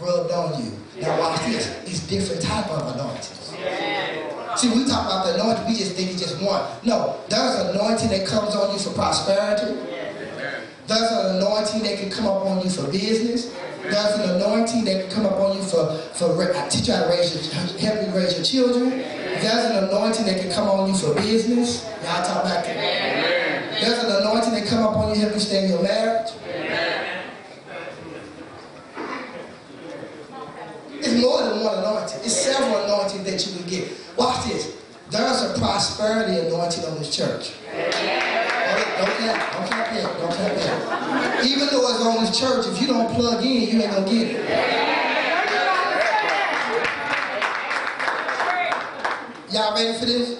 rubbed 0.00 0.32
on 0.32 0.64
you. 0.64 0.72
Now 1.02 1.20
watch 1.20 1.40
this. 1.46 1.68
It's 1.86 2.00
different 2.08 2.42
type 2.42 2.68
of 2.68 2.96
anointings. 2.96 3.54
See, 4.60 4.70
we 4.70 4.84
talk 4.88 5.06
about 5.06 5.26
the 5.26 5.34
anointing, 5.34 5.66
we 5.66 5.76
just 5.76 5.94
think 5.94 6.10
it's 6.10 6.20
just 6.20 6.42
one. 6.42 6.68
No, 6.84 7.20
there's 7.28 7.60
an 7.60 7.76
anointing 7.76 8.08
that 8.08 8.26
comes 8.26 8.56
on 8.56 8.72
you 8.72 8.78
for 8.80 8.90
prosperity. 8.90 9.91
There's 10.86 11.12
an 11.12 11.36
anointing 11.36 11.82
that 11.84 11.98
can 11.98 12.10
come 12.10 12.26
up 12.26 12.44
on 12.44 12.62
you 12.62 12.70
for 12.70 12.90
business. 12.90 13.54
There's 13.82 14.18
an 14.18 14.36
anointing 14.36 14.84
that 14.84 15.02
can 15.02 15.10
come 15.10 15.26
up 15.26 15.38
on 15.38 15.56
you 15.56 15.62
for, 15.62 15.96
for 16.14 16.42
I 16.42 16.58
uh, 16.58 16.68
teach 16.68 16.88
you 16.88 16.94
how 16.94 17.04
to 17.04 17.08
raise 17.08 17.34
your, 17.34 17.78
help 17.78 18.06
you 18.06 18.14
raise 18.14 18.34
your 18.34 18.44
children. 18.44 18.90
There's 18.90 19.64
an 19.64 19.84
anointing 19.84 20.26
that 20.26 20.40
can 20.40 20.52
come 20.52 20.68
on 20.68 20.88
you 20.88 20.96
for 20.96 21.14
business. 21.14 21.84
Y'all 22.02 22.24
talk 22.24 22.44
back 22.44 22.64
to 22.64 22.70
me. 22.70 23.80
There's 23.80 24.04
an 24.04 24.22
anointing 24.22 24.54
that 24.54 24.66
come 24.66 24.82
up 24.82 24.96
on 24.96 25.14
you 25.14 25.20
help 25.20 25.34
you 25.34 25.40
stay 25.40 25.64
in 25.64 25.70
your 25.70 25.82
marriage. 25.82 26.30
It's 31.00 31.20
more 31.20 31.42
than 31.42 31.64
one 31.64 31.78
anointing. 31.78 32.20
It's 32.22 32.36
several 32.36 32.84
anointings 32.84 33.24
that 33.24 33.46
you 33.46 33.58
can 33.58 33.68
get. 33.68 34.16
Watch 34.16 34.46
this. 34.46 34.81
There's 35.12 35.42
a 35.42 35.58
prosperity 35.58 36.38
anointing 36.38 36.86
on 36.86 36.98
this 36.98 37.14
church. 37.14 37.52
Don't 37.70 37.92
clap, 37.92 39.52
don't 39.52 39.66
clap 39.66 39.92
yet, 39.92 40.18
don't 40.18 40.32
clap 40.32 40.56
yet. 40.56 41.44
Even 41.44 41.68
though 41.68 41.86
it's 41.90 42.00
on 42.00 42.24
this 42.24 42.40
church, 42.40 42.66
if 42.66 42.80
you 42.80 42.86
don't 42.86 43.12
plug 43.14 43.44
in, 43.44 43.68
you 43.68 43.82
ain't 43.82 43.92
gonna 43.92 44.10
get 44.10 44.30
it. 44.30 44.48
Y'all 49.52 49.74
ready 49.74 49.98
for 49.98 50.06
this? 50.06 50.38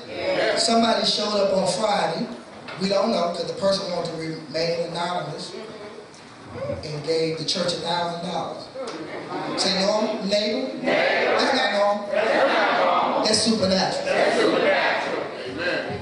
Somebody 0.65 1.05
showed 1.05 1.37
up 1.37 1.55
on 1.55 1.69
Friday. 1.79 2.27
We 2.81 2.89
don't 2.89 3.11
know 3.11 3.33
because 3.33 3.53
the 3.53 3.61
person 3.61 3.93
wanted 3.93 4.13
to 4.13 4.17
remain 4.17 4.89
anonymous 4.89 5.55
and 6.83 7.05
gave 7.05 7.37
the 7.37 7.45
church 7.45 7.75
a 7.75 7.77
thousand 7.77 8.31
dollars. 8.31 8.69
Say 9.57 9.85
normal, 9.85 10.25
neighbor? 10.25 10.79
That's 10.83 11.55
not 11.55 11.73
normal. 11.75 12.09
That's 13.25 13.39
supernatural. 13.43 14.59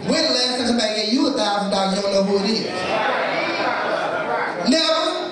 When 0.09 0.23
the 0.25 0.31
last 0.31 0.59
time 0.59 0.67
somebody 0.67 0.95
gave 0.95 1.13
you 1.13 1.29
a 1.29 1.33
thousand 1.33 1.71
dollars, 1.71 1.97
you 1.97 2.03
don't 2.03 2.13
know 2.15 2.23
who 2.25 2.39
it 2.39 2.40
is? 2.57 2.71
Never. 4.69 5.31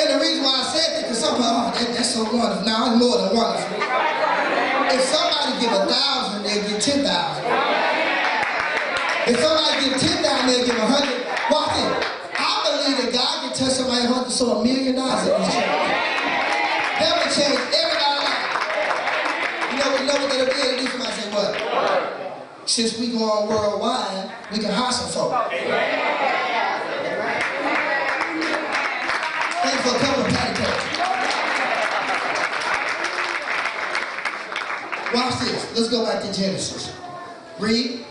And 0.00 0.06
the 0.08 0.18
reason 0.22 0.42
why 0.44 0.56
I 0.56 0.64
said 0.72 0.88
that, 0.96 1.02
because 1.04 1.20
some 1.20 1.36
people, 1.36 1.50
oh, 1.50 1.70
that, 1.74 1.88
that's 1.92 2.14
so 2.14 2.24
wonderful. 2.24 2.64
Now 2.64 2.88
it's 2.90 2.98
more 3.02 3.18
than 3.18 3.36
wonderful. 3.36 3.76
If 4.90 5.02
somebody 5.06 5.60
give 5.60 5.72
a 5.72 5.84
thousand, 5.86 6.42
they'll 6.42 6.64
get 6.66 6.80
ten 6.82 7.04
thousand. 7.04 7.44
If 9.28 9.36
somebody 9.38 9.84
give 9.84 10.00
ten 10.00 10.18
thousand, 10.24 10.46
they'll 10.48 10.66
give 10.66 10.78
a 10.80 10.86
hundred. 10.88 11.20
Watch 11.52 11.76
it. 11.78 11.92
I 12.34 12.50
believe 12.64 12.96
that 13.04 13.12
God 13.12 13.34
can 13.44 13.52
touch 13.54 13.76
somebody's 13.76 14.08
heart 14.08 14.26
to 14.26 14.32
sow 14.32 14.58
a 14.58 14.64
million 14.64 14.96
dollars 14.96 15.28
in 15.28 15.36
this 15.36 15.52
church. 15.54 15.68
That 16.98 17.12
would 17.20 17.30
change 17.30 17.60
everybody's 17.70 18.24
life. 18.24 18.40
You 19.70 19.76
know, 19.78 19.88
you 20.00 20.04
know 20.08 20.16
what 20.16 20.32
that'll 20.32 20.48
be? 20.48 20.58
It'll 20.64 20.80
do 20.80 20.86
somebody 20.90 21.12
say 21.12 21.28
what? 21.30 21.52
Since 22.70 22.98
we 22.98 23.08
go 23.08 23.24
on 23.24 23.48
worldwide, 23.48 24.30
we 24.52 24.58
can 24.60 24.70
hire 24.70 24.92
some 24.92 25.10
folk. 25.10 25.32
And 25.52 25.70
for 29.80 29.90
of 29.90 30.28
patty 30.30 30.62
cakes. 30.62 30.84
Watch 35.12 35.40
this. 35.40 35.76
Let's 35.76 35.88
go 35.88 36.04
back 36.04 36.22
to 36.22 36.32
Genesis. 36.32 36.94
Read. 37.58 38.06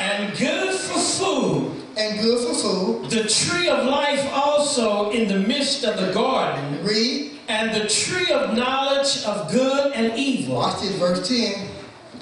And 0.00 0.36
good 0.36 0.74
for 0.74 0.98
food. 0.98 1.80
And 1.96 2.20
good 2.20 2.48
for 2.48 2.54
food. 2.54 3.10
The 3.10 3.28
tree 3.28 3.68
of 3.68 3.86
life 3.86 4.28
also 4.32 5.10
in 5.10 5.28
the 5.28 5.38
midst 5.46 5.84
of 5.84 6.00
the 6.00 6.12
garden. 6.12 6.84
Read. 6.84 7.38
And 7.46 7.72
the 7.72 7.86
tree 7.88 8.32
of 8.32 8.56
knowledge 8.56 9.22
of 9.24 9.48
good 9.52 9.92
and 9.92 10.18
evil. 10.18 10.56
Watch 10.56 10.80
this, 10.80 10.96
verse 10.96 11.28
10. 11.28 11.68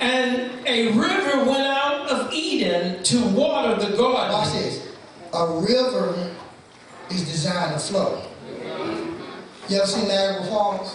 And 0.00 0.50
a 0.66 0.88
river 0.92 1.44
went 1.44 1.66
out 1.66 2.08
of 2.08 2.32
Eden 2.32 3.02
to 3.04 3.26
water 3.28 3.74
the 3.84 3.96
garden. 3.96 4.32
Watch 4.32 4.52
this. 4.52 4.88
A 5.32 5.60
river 5.60 6.34
is 7.10 7.22
designed 7.24 7.78
to 7.78 7.86
flow. 7.86 8.22
You 9.68 9.76
ever 9.76 9.86
seen 9.86 10.08
Niagara 10.08 10.44
Falls? 10.46 10.94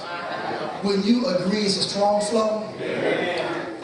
When 0.83 1.03
you 1.03 1.27
agree 1.27 1.61
it's 1.61 1.77
a 1.77 1.83
strong 1.83 2.21
flow? 2.21 2.69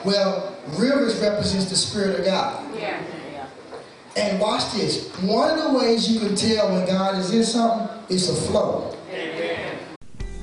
Well, 0.06 0.58
rivers 0.78 1.20
represents 1.20 1.70
the 1.70 1.76
Spirit 1.76 2.20
of 2.20 2.26
God. 2.26 2.64
And 4.18 4.40
watch 4.40 4.72
this. 4.74 5.10
One 5.22 5.58
of 5.58 5.72
the 5.72 5.78
ways 5.78 6.10
you 6.10 6.20
can 6.20 6.36
tell 6.36 6.72
when 6.72 6.86
God 6.88 7.18
is 7.18 7.34
in 7.34 7.44
something 7.44 8.16
is 8.16 8.30
a 8.30 8.50
flow. 8.50 8.96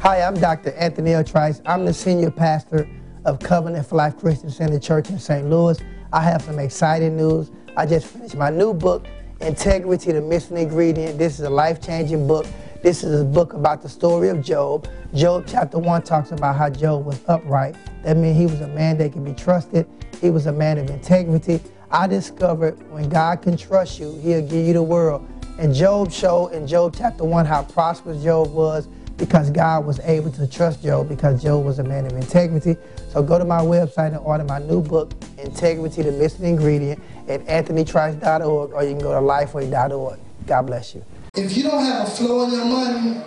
Hi, 0.01 0.21
I'm 0.21 0.35
Dr. 0.35 0.73
Anthony 0.73 1.15
L. 1.15 1.25
Trice. 1.25 1.63
I'm 1.65 1.87
the 1.87 1.95
senior 1.95 2.31
pastor 2.31 2.89
of 3.25 3.39
Covenant 3.39 3.87
for 3.87 3.97
Life 3.97 4.19
Christian 4.19 4.51
Center 4.51 4.79
Church 4.79 5.11
in 5.11 5.19
St. 5.19 5.49
Louis. 5.49 5.79
I 6.13 6.23
have 6.23 6.43
some 6.43 6.59
exciting 6.59 7.17
news. 7.17 7.51
I 7.77 7.87
just 7.87 8.07
finished 8.07 8.37
my 8.37 8.51
new 8.51 8.75
book, 8.75 9.07
Integrity, 9.41 10.13
the 10.13 10.21
Missing 10.21 10.57
Ingredient. 10.57 11.19
This 11.19 11.35
is 11.39 11.47
a 11.47 11.51
life-changing 11.51 12.27
book. 12.27 12.47
This 12.83 13.05
is 13.05 13.21
a 13.21 13.25
book 13.25 13.53
about 13.53 13.81
the 13.81 13.89
story 13.89 14.29
of 14.29 14.43
Job. 14.43 14.89
Job 15.15 15.45
chapter 15.47 15.79
1 15.79 16.03
talks 16.03 16.33
about 16.33 16.57
how 16.57 16.69
Job 16.69 17.05
was 17.05 17.21
upright. 17.29 17.77
That 18.03 18.17
means 18.17 18.37
he 18.37 18.47
was 18.47 18.61
a 18.61 18.69
man 18.69 18.99
that 18.99 19.13
can 19.13 19.23
be 19.23 19.35
trusted. 19.35 19.87
He 20.21 20.31
was 20.31 20.47
a 20.47 20.53
man 20.53 20.79
of 20.79 20.91
integrity. 20.91 21.61
I 21.91 22.07
discovered 22.07 22.83
when 22.91 23.09
God 23.09 23.43
can 23.43 23.57
trust 23.57 24.01
you, 24.01 24.19
he'll 24.19 24.43
give 24.43 24.67
you 24.67 24.73
the 24.73 24.83
world. 24.83 25.29
And 25.59 25.75
Job 25.75 26.11
showed 26.11 26.49
in 26.49 26.67
Job 26.67 26.95
chapter 26.97 27.25
1 27.25 27.47
how 27.47 27.63
prosperous 27.63 28.23
Job 28.23 28.53
was 28.53 28.89
because 29.17 29.51
God 29.51 29.85
was 29.87 30.01
able 30.01 30.33
to 30.33 30.47
trust 30.47 30.83
Job 30.83 31.09
because 31.09 31.43
Job 31.43 31.65
was 31.65 31.79
a 31.79 31.85
man 31.85 32.07
of 32.07 32.13
integrity. 32.15 32.77
So 33.13 33.23
go 33.23 33.39
to 33.39 33.45
my 33.45 33.61
website 33.61 34.09
and 34.09 34.17
order 34.17 34.43
my 34.45 34.59
new 34.59 34.81
book, 34.81 35.13
Integrity, 35.37 36.01
the 36.01 36.13
Missing 36.13 36.47
Ingredient, 36.47 37.03
at 37.29 37.45
anthonytrice.org 37.45 38.73
or 38.73 38.83
you 38.85 38.91
can 38.93 39.01
go 39.01 39.13
to 39.13 39.21
lifeway.org. 39.21 40.19
God 40.47 40.63
bless 40.63 40.95
you. 40.95 41.05
If 41.35 41.55
you 41.55 41.65
don't 41.65 41.85
have 41.85 42.09
a 42.09 42.11
flow 42.11 42.45
in 42.45 42.53
your 42.53 42.65
money, 42.65 43.21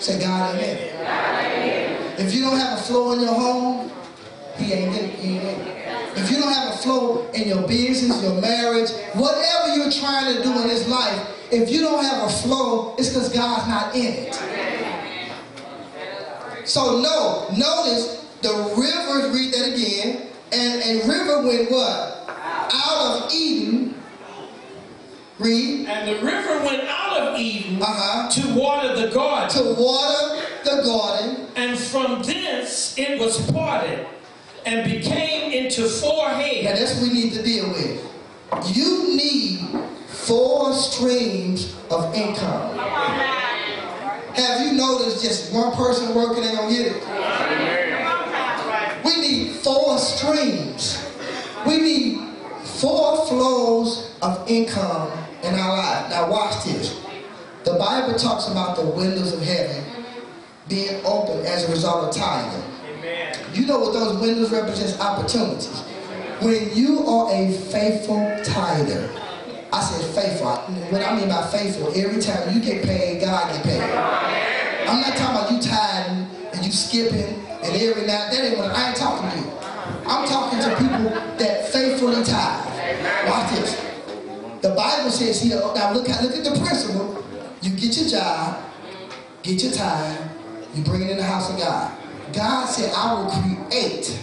say 0.00 0.20
God 0.20 0.56
ain't 0.56 0.64
in 0.64 0.76
it. 0.76 2.20
If 2.20 2.34
you 2.34 2.40
don't 2.42 2.58
have 2.58 2.80
a 2.80 2.82
flow 2.82 3.12
in 3.12 3.20
your 3.20 3.34
home, 3.34 3.92
He 4.56 4.72
ain't 4.72 4.96
in 4.96 5.04
it. 5.04 5.14
He 5.14 5.36
ain't 5.36 5.44
in 5.44 5.68
it. 5.68 6.18
If 6.18 6.32
you 6.32 6.38
don't 6.38 6.52
have 6.52 6.74
a 6.74 6.76
flow 6.78 7.30
in 7.30 7.46
your 7.46 7.68
business, 7.68 8.20
your 8.20 8.40
marriage, 8.40 8.90
whatever 9.14 9.76
you're 9.76 9.92
trying 9.92 10.34
to 10.34 10.42
do 10.42 10.50
in 10.50 10.66
this 10.66 10.88
life, 10.88 11.52
if 11.52 11.70
you 11.70 11.80
don't 11.82 12.02
have 12.02 12.28
a 12.28 12.28
flow, 12.28 12.96
it's 12.98 13.10
because 13.10 13.32
God's 13.32 13.68
not 13.68 13.94
in 13.94 14.14
it. 14.14 14.34
So 16.64 17.00
no, 17.00 17.46
notice 17.56 18.27
the 18.42 18.74
rivers, 18.76 19.34
read 19.34 19.52
that 19.54 19.74
again, 19.74 20.28
and 20.52 20.82
a 20.82 21.08
river 21.08 21.46
went 21.46 21.70
what? 21.70 22.14
Out 22.28 23.22
of 23.24 23.32
Eden. 23.34 23.94
Read. 25.38 25.86
And 25.86 26.08
the 26.08 26.24
river 26.24 26.64
went 26.64 26.82
out 26.88 27.16
of 27.18 27.38
Eden 27.38 27.80
Uh-huh. 27.80 28.28
to 28.30 28.58
water 28.58 28.96
the 28.96 29.08
garden. 29.14 29.48
To 29.62 29.74
water 29.80 30.42
the 30.64 30.82
garden. 30.82 31.46
And 31.56 31.78
from 31.78 32.22
thence 32.22 32.94
it 32.98 33.18
was 33.20 33.38
parted 33.50 34.06
and 34.66 34.90
became 34.90 35.52
into 35.52 35.88
four 35.88 36.28
Now 36.28 36.34
heads. 36.34 36.78
that's 36.80 36.94
what 37.00 37.02
we 37.12 37.14
need 37.14 37.32
to 37.34 37.42
deal 37.42 37.68
with. 37.68 38.76
You 38.76 39.16
need 39.16 39.60
four 40.08 40.72
streams 40.74 41.74
of 41.90 42.12
income. 42.14 42.76
Have 44.34 44.66
you 44.66 44.72
noticed 44.72 45.22
just 45.22 45.52
one 45.52 45.72
person 45.72 46.14
working 46.14 46.44
ain't 46.44 46.56
gonna 46.56 46.70
get 46.70 46.86
it? 46.96 47.77
We 49.08 49.16
need 49.22 49.52
four 49.56 49.96
streams. 49.96 51.02
We 51.66 51.78
need 51.78 52.18
four 52.62 53.26
flows 53.26 54.14
of 54.20 54.46
income 54.46 55.10
in 55.42 55.54
our 55.54 55.78
life. 55.78 56.10
Now 56.10 56.30
watch 56.30 56.62
this. 56.64 57.00
The 57.64 57.72
Bible 57.78 58.18
talks 58.18 58.48
about 58.48 58.76
the 58.76 58.84
windows 58.84 59.32
of 59.32 59.40
heaven 59.40 59.82
being 60.68 61.00
open 61.06 61.46
as 61.46 61.66
a 61.66 61.70
result 61.70 62.04
of 62.04 62.14
tithing. 62.14 62.62
You 63.54 63.66
know 63.66 63.78
what 63.78 63.94
those 63.94 64.20
windows 64.20 64.50
represents 64.50 65.00
opportunities. 65.00 65.80
When 66.42 66.76
you 66.76 67.06
are 67.06 67.32
a 67.32 67.50
faithful 67.50 68.18
tither, 68.44 69.08
I 69.72 69.80
said 69.80 70.14
faithful. 70.14 70.50
What 70.90 71.02
I 71.02 71.16
mean 71.16 71.30
by 71.30 71.46
faithful, 71.46 71.88
every 71.96 72.20
time 72.20 72.54
you 72.54 72.60
get 72.60 72.84
paid, 72.84 73.22
God 73.22 73.54
get 73.54 73.64
paid. 73.64 73.80
I'm 74.86 75.00
not 75.00 75.16
talking 75.16 75.36
about 75.36 75.50
you 75.50 75.60
tithing 75.62 76.28
and 76.52 76.66
you 76.66 76.70
skipping 76.70 77.47
and 77.62 77.76
every 77.76 78.06
night. 78.06 78.30
That 78.30 78.44
ain't 78.44 78.58
what 78.58 78.70
I 78.70 78.88
ain't 78.88 78.96
talking 78.96 79.30
to 79.30 79.36
you. 79.36 79.52
I'm 80.06 80.28
talking 80.28 80.58
to 80.60 80.68
people 80.76 81.10
that 81.38 81.68
faithfully 81.68 82.24
tithe. 82.24 83.28
Watch 83.28 83.50
this. 83.52 83.84
The 84.62 84.70
Bible 84.70 85.10
says 85.10 85.40
here, 85.42 85.60
oh, 85.62 85.72
now 85.74 85.92
look 85.92 86.08
at 86.08 86.22
look 86.22 86.34
at 86.34 86.44
the 86.44 86.58
principle. 86.60 87.24
You 87.62 87.70
get 87.70 87.96
your 87.96 88.08
job, 88.08 88.64
get 89.42 89.62
your 89.62 89.72
time, 89.72 90.30
you 90.74 90.82
bring 90.82 91.02
it 91.02 91.10
in 91.10 91.16
the 91.16 91.24
house 91.24 91.50
of 91.52 91.58
God. 91.58 91.96
God 92.32 92.66
said, 92.66 92.92
I 92.94 93.14
will 93.14 93.30
create 93.30 94.18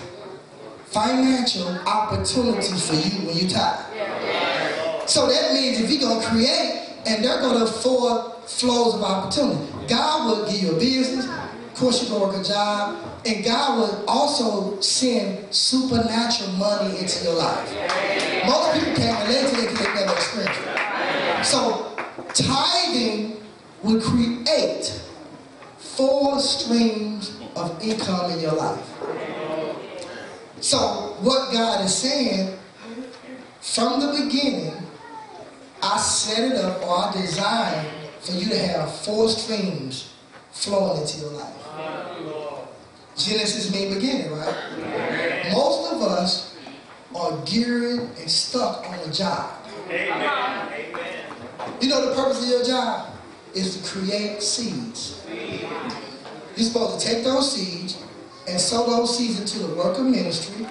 financial 0.85 1.67
opportunities 1.87 2.87
for 2.87 2.95
you 2.95 3.27
when 3.27 3.37
you 3.37 3.49
tithe. 3.49 5.07
So 5.07 5.27
that 5.27 5.53
means 5.53 5.79
if 5.79 5.91
you're 5.91 6.01
gonna 6.01 6.25
create, 6.25 6.85
and 7.05 7.23
they're 7.23 7.39
gonna 7.39 7.65
afford 7.65 8.33
flows 8.45 8.95
of 8.95 9.03
opportunity. 9.03 9.71
God 9.87 10.25
will 10.25 10.51
give 10.51 10.61
you 10.61 10.75
a 10.75 10.79
business, 10.79 11.27
course 11.75 12.01
you're 12.01 12.17
gonna 12.17 12.31
work 12.31 12.41
a 12.41 12.47
job, 12.47 12.97
and 13.25 13.43
God 13.43 13.77
will 13.77 14.05
also 14.07 14.79
send 14.79 15.53
supernatural 15.53 16.51
money 16.53 16.97
into 16.97 17.23
your 17.23 17.35
life. 17.35 17.71
Most 18.45 18.79
people 18.79 18.95
can't 18.95 19.27
relate 19.27 19.47
to 19.49 19.61
it 19.61 19.69
because 19.69 19.85
they 19.85 19.93
never 19.93 20.13
experienced 20.13 20.61
it. 20.61 21.45
So 21.45 21.95
tithing 22.33 23.37
will 23.83 24.01
create 24.01 25.01
four 25.77 26.39
streams 26.39 27.37
of 27.55 27.81
income 27.83 28.31
in 28.31 28.39
your 28.39 28.53
life. 28.53 28.85
So 30.61 31.15
what 31.21 31.51
God 31.51 31.85
is 31.85 31.93
saying, 31.93 32.57
from 33.61 33.99
the 33.99 34.23
beginning, 34.23 34.73
I 35.81 35.97
set 35.97 36.51
it 36.51 36.57
up 36.57 36.81
or 36.83 36.97
I 36.97 37.11
designed 37.13 37.87
for 38.21 38.31
you 38.31 38.49
to 38.49 38.57
have 38.57 38.95
four 39.01 39.29
streams 39.29 40.14
flowing 40.55 41.01
into 41.01 41.19
your 41.19 41.31
life. 41.31 41.53
Genesis 43.17 43.71
mean 43.71 43.93
beginning, 43.93 44.31
right? 44.31 45.49
Most 45.51 45.93
of 45.93 46.01
us 46.01 46.55
are 47.15 47.37
geared 47.45 47.99
and 47.99 48.29
stuck 48.31 48.89
on 48.89 48.99
a 48.99 49.11
job. 49.11 49.51
You 51.81 51.89
know 51.89 52.09
the 52.09 52.15
purpose 52.15 52.43
of 52.43 52.49
your 52.49 52.63
job 52.63 53.13
is 53.53 53.77
to 53.77 53.89
create 53.89 54.41
seeds. 54.41 55.23
You're 55.29 56.67
supposed 56.67 56.99
to 56.99 57.07
take 57.07 57.23
those 57.23 57.51
seeds 57.53 58.01
and 58.47 58.59
sow 58.59 58.85
those 58.87 59.17
seeds 59.17 59.39
into 59.39 59.59
the 59.59 59.75
work 59.75 59.97
of 59.97 60.05
ministry. 60.05 60.65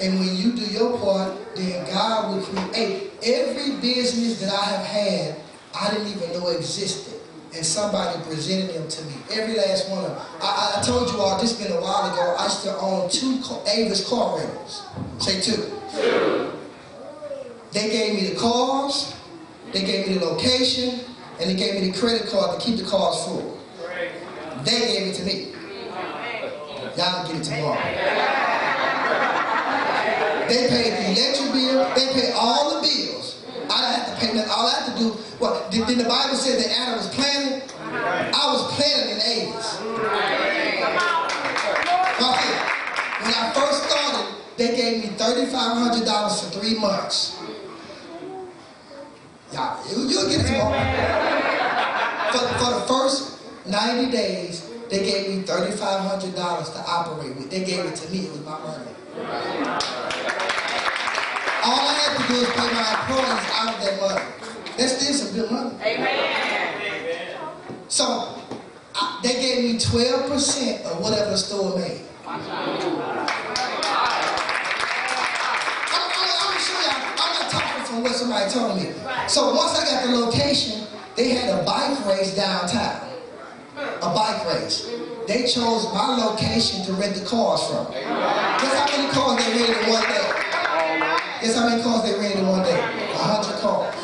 And 0.00 0.18
when 0.20 0.36
you 0.36 0.52
do 0.52 0.64
your 0.64 0.98
part, 0.98 1.36
then 1.56 1.84
God 1.86 2.34
will 2.34 2.42
create 2.42 3.12
every 3.22 3.76
business 3.80 4.40
that 4.40 4.52
I 4.52 4.64
have 4.64 4.86
had, 4.86 5.36
I 5.74 5.90
didn't 5.92 6.08
even 6.08 6.32
know 6.32 6.48
existed. 6.48 7.17
And 7.54 7.64
somebody 7.64 8.22
presented 8.24 8.74
them 8.74 8.88
to 8.88 9.04
me. 9.04 9.14
Every 9.32 9.56
last 9.56 9.88
one 9.90 10.04
of 10.04 10.10
them. 10.10 10.20
I, 10.42 10.76
I- 10.78 10.82
told 10.84 11.10
you 11.10 11.20
all, 11.20 11.40
this 11.40 11.52
been 11.60 11.72
a 11.72 11.80
while 11.80 12.12
ago, 12.12 12.36
I 12.38 12.48
to 12.62 12.76
own 12.78 13.10
two 13.10 13.40
Avis 13.66 14.08
car 14.08 14.38
rentals. 14.38 14.86
Say 15.18 15.40
two. 15.40 15.72
They 17.72 17.90
gave 17.90 18.14
me 18.14 18.30
the 18.30 18.36
cars, 18.38 19.14
they 19.72 19.82
gave 19.82 20.08
me 20.08 20.14
the 20.18 20.24
location, 20.24 21.00
and 21.40 21.50
they 21.50 21.54
gave 21.54 21.74
me 21.80 21.90
the 21.90 21.98
credit 21.98 22.28
card 22.28 22.58
to 22.58 22.64
keep 22.64 22.78
the 22.78 22.84
cars 22.84 23.24
full. 23.24 23.58
They 24.64 24.78
gave 24.78 25.08
it 25.08 25.14
to 25.16 25.24
me. 25.24 25.52
Y'all 26.96 27.24
can 27.26 27.32
get 27.32 27.40
it 27.40 27.44
tomorrow. 27.44 27.78
They 30.48 30.68
paid 30.68 30.92
the 30.94 31.20
electric 31.20 31.52
bill. 31.52 31.94
They 31.94 32.06
paid 32.20 32.32
all 32.34 32.74
the 32.76 32.80
bills. 32.80 33.44
I 33.70 33.97
didn't 34.18 34.18
have 34.18 34.18
to 34.18 34.26
pay 34.26 34.32
nothing. 34.34 34.50
All 34.50 34.66
I 34.66 34.80
had 34.80 34.92
to 34.92 34.98
do, 34.98 35.16
well, 35.40 35.68
did, 35.70 35.86
did 35.86 35.98
the 35.98 36.04
Bible 36.08 36.36
say 36.36 36.56
that 36.60 36.78
Adam 36.78 36.96
was 36.96 37.08
planting? 37.14 37.62
I 37.92 38.52
was 38.52 38.62
planting 38.74 39.14
in 39.14 39.20
Avis. 39.20 39.78
Okay. 42.18 42.54
When 43.22 43.34
I 43.34 43.52
first 43.54 43.84
started, 43.88 44.26
they 44.56 44.74
gave 44.76 45.04
me 45.04 45.10
$3,500 45.16 46.44
for 46.44 46.50
three 46.58 46.76
months. 46.78 47.38
Y'all, 49.52 49.78
you, 49.88 50.08
you'll 50.08 50.28
get 50.28 50.40
it 50.40 50.46
tomorrow. 50.46 50.78
For, 52.32 52.42
for 52.58 52.70
the 52.74 52.80
first 52.86 53.38
90 53.66 54.10
days, 54.12 54.68
they 54.90 55.04
gave 55.04 55.28
me 55.28 55.42
$3,500 55.44 56.34
to 56.34 56.40
operate 56.90 57.36
with. 57.36 57.50
They 57.50 57.64
gave 57.64 57.84
it 57.84 57.94
to 57.96 58.10
me. 58.10 58.18
It 58.20 58.30
was 58.30 58.40
my 58.44 58.58
money. 58.58 58.92
All 61.68 61.84
I 61.84 61.92
had 62.00 62.16
to 62.16 62.22
do 62.32 62.34
is 62.40 62.48
pay 62.56 62.72
my 62.72 62.88
employees 62.96 63.44
out 63.52 63.68
of 63.74 63.80
that 63.84 64.00
money. 64.00 64.24
That's 64.78 64.92
still 64.96 65.14
some 65.14 65.36
good 65.36 65.50
money. 65.50 65.76
Amen. 65.84 67.36
So 67.88 68.04
I, 68.94 69.20
they 69.22 69.34
gave 69.34 69.64
me 69.64 69.78
12% 69.78 70.84
of 70.86 71.02
whatever 71.02 71.30
the 71.30 71.36
store 71.36 71.76
made. 71.78 72.00
I'm, 72.26 72.40
I'm, 72.40 72.48
I'm 72.48 72.80
sure 76.56 76.88
I'm 76.88 77.32
not 77.36 77.50
talking 77.50 77.84
from 77.84 78.02
what 78.02 78.12
somebody 78.12 78.50
told 78.50 78.76
me. 78.80 78.94
So 79.28 79.54
once 79.54 79.78
I 79.78 79.84
got 79.84 80.06
the 80.06 80.16
location, 80.16 80.86
they 81.16 81.28
had 81.30 81.50
a 81.50 81.62
bike 81.64 82.06
race 82.06 82.34
downtown. 82.34 83.04
A 83.76 84.14
bike 84.14 84.46
race. 84.54 84.88
They 85.26 85.42
chose 85.42 85.84
my 85.92 86.16
location 86.16 86.82
to 86.86 86.94
rent 86.94 87.14
the 87.14 87.26
cars 87.26 87.62
from. 87.68 87.92
Guess 87.92 88.72
how 88.72 88.86
many 88.96 89.12
cars 89.12 89.44
they 89.44 89.52
rented 89.52 89.84
in 89.84 89.90
one 89.92 90.02
day? 90.08 90.37
Guess 91.40 91.54
how 91.54 91.68
many 91.68 91.80
calls 91.82 92.02
they 92.02 92.18
ran 92.18 92.36
in 92.38 92.46
one 92.48 92.64
day? 92.64 92.80
A 92.80 93.16
hundred 93.16 93.60
calls. 93.60 93.94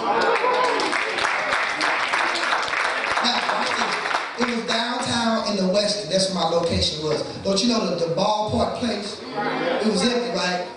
It 4.38 4.56
was 4.56 4.66
downtown 4.66 5.48
in 5.50 5.56
the 5.56 5.72
west. 5.72 6.08
That's 6.10 6.32
where 6.32 6.44
my 6.44 6.50
location 6.50 7.04
was. 7.04 7.22
Don't 7.42 7.60
you 7.60 7.70
know 7.70 7.90
the, 7.90 8.06
the 8.06 8.14
ballpark 8.14 8.76
place? 8.78 9.20
It 9.20 9.90
was 9.90 10.02
empty, 10.02 10.30
right? 10.36 10.68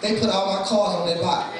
They 0.00 0.20
put 0.20 0.30
all 0.30 0.46
my 0.46 0.64
cars 0.64 0.94
on 0.94 1.06
that 1.08 1.20
lot. 1.20 1.52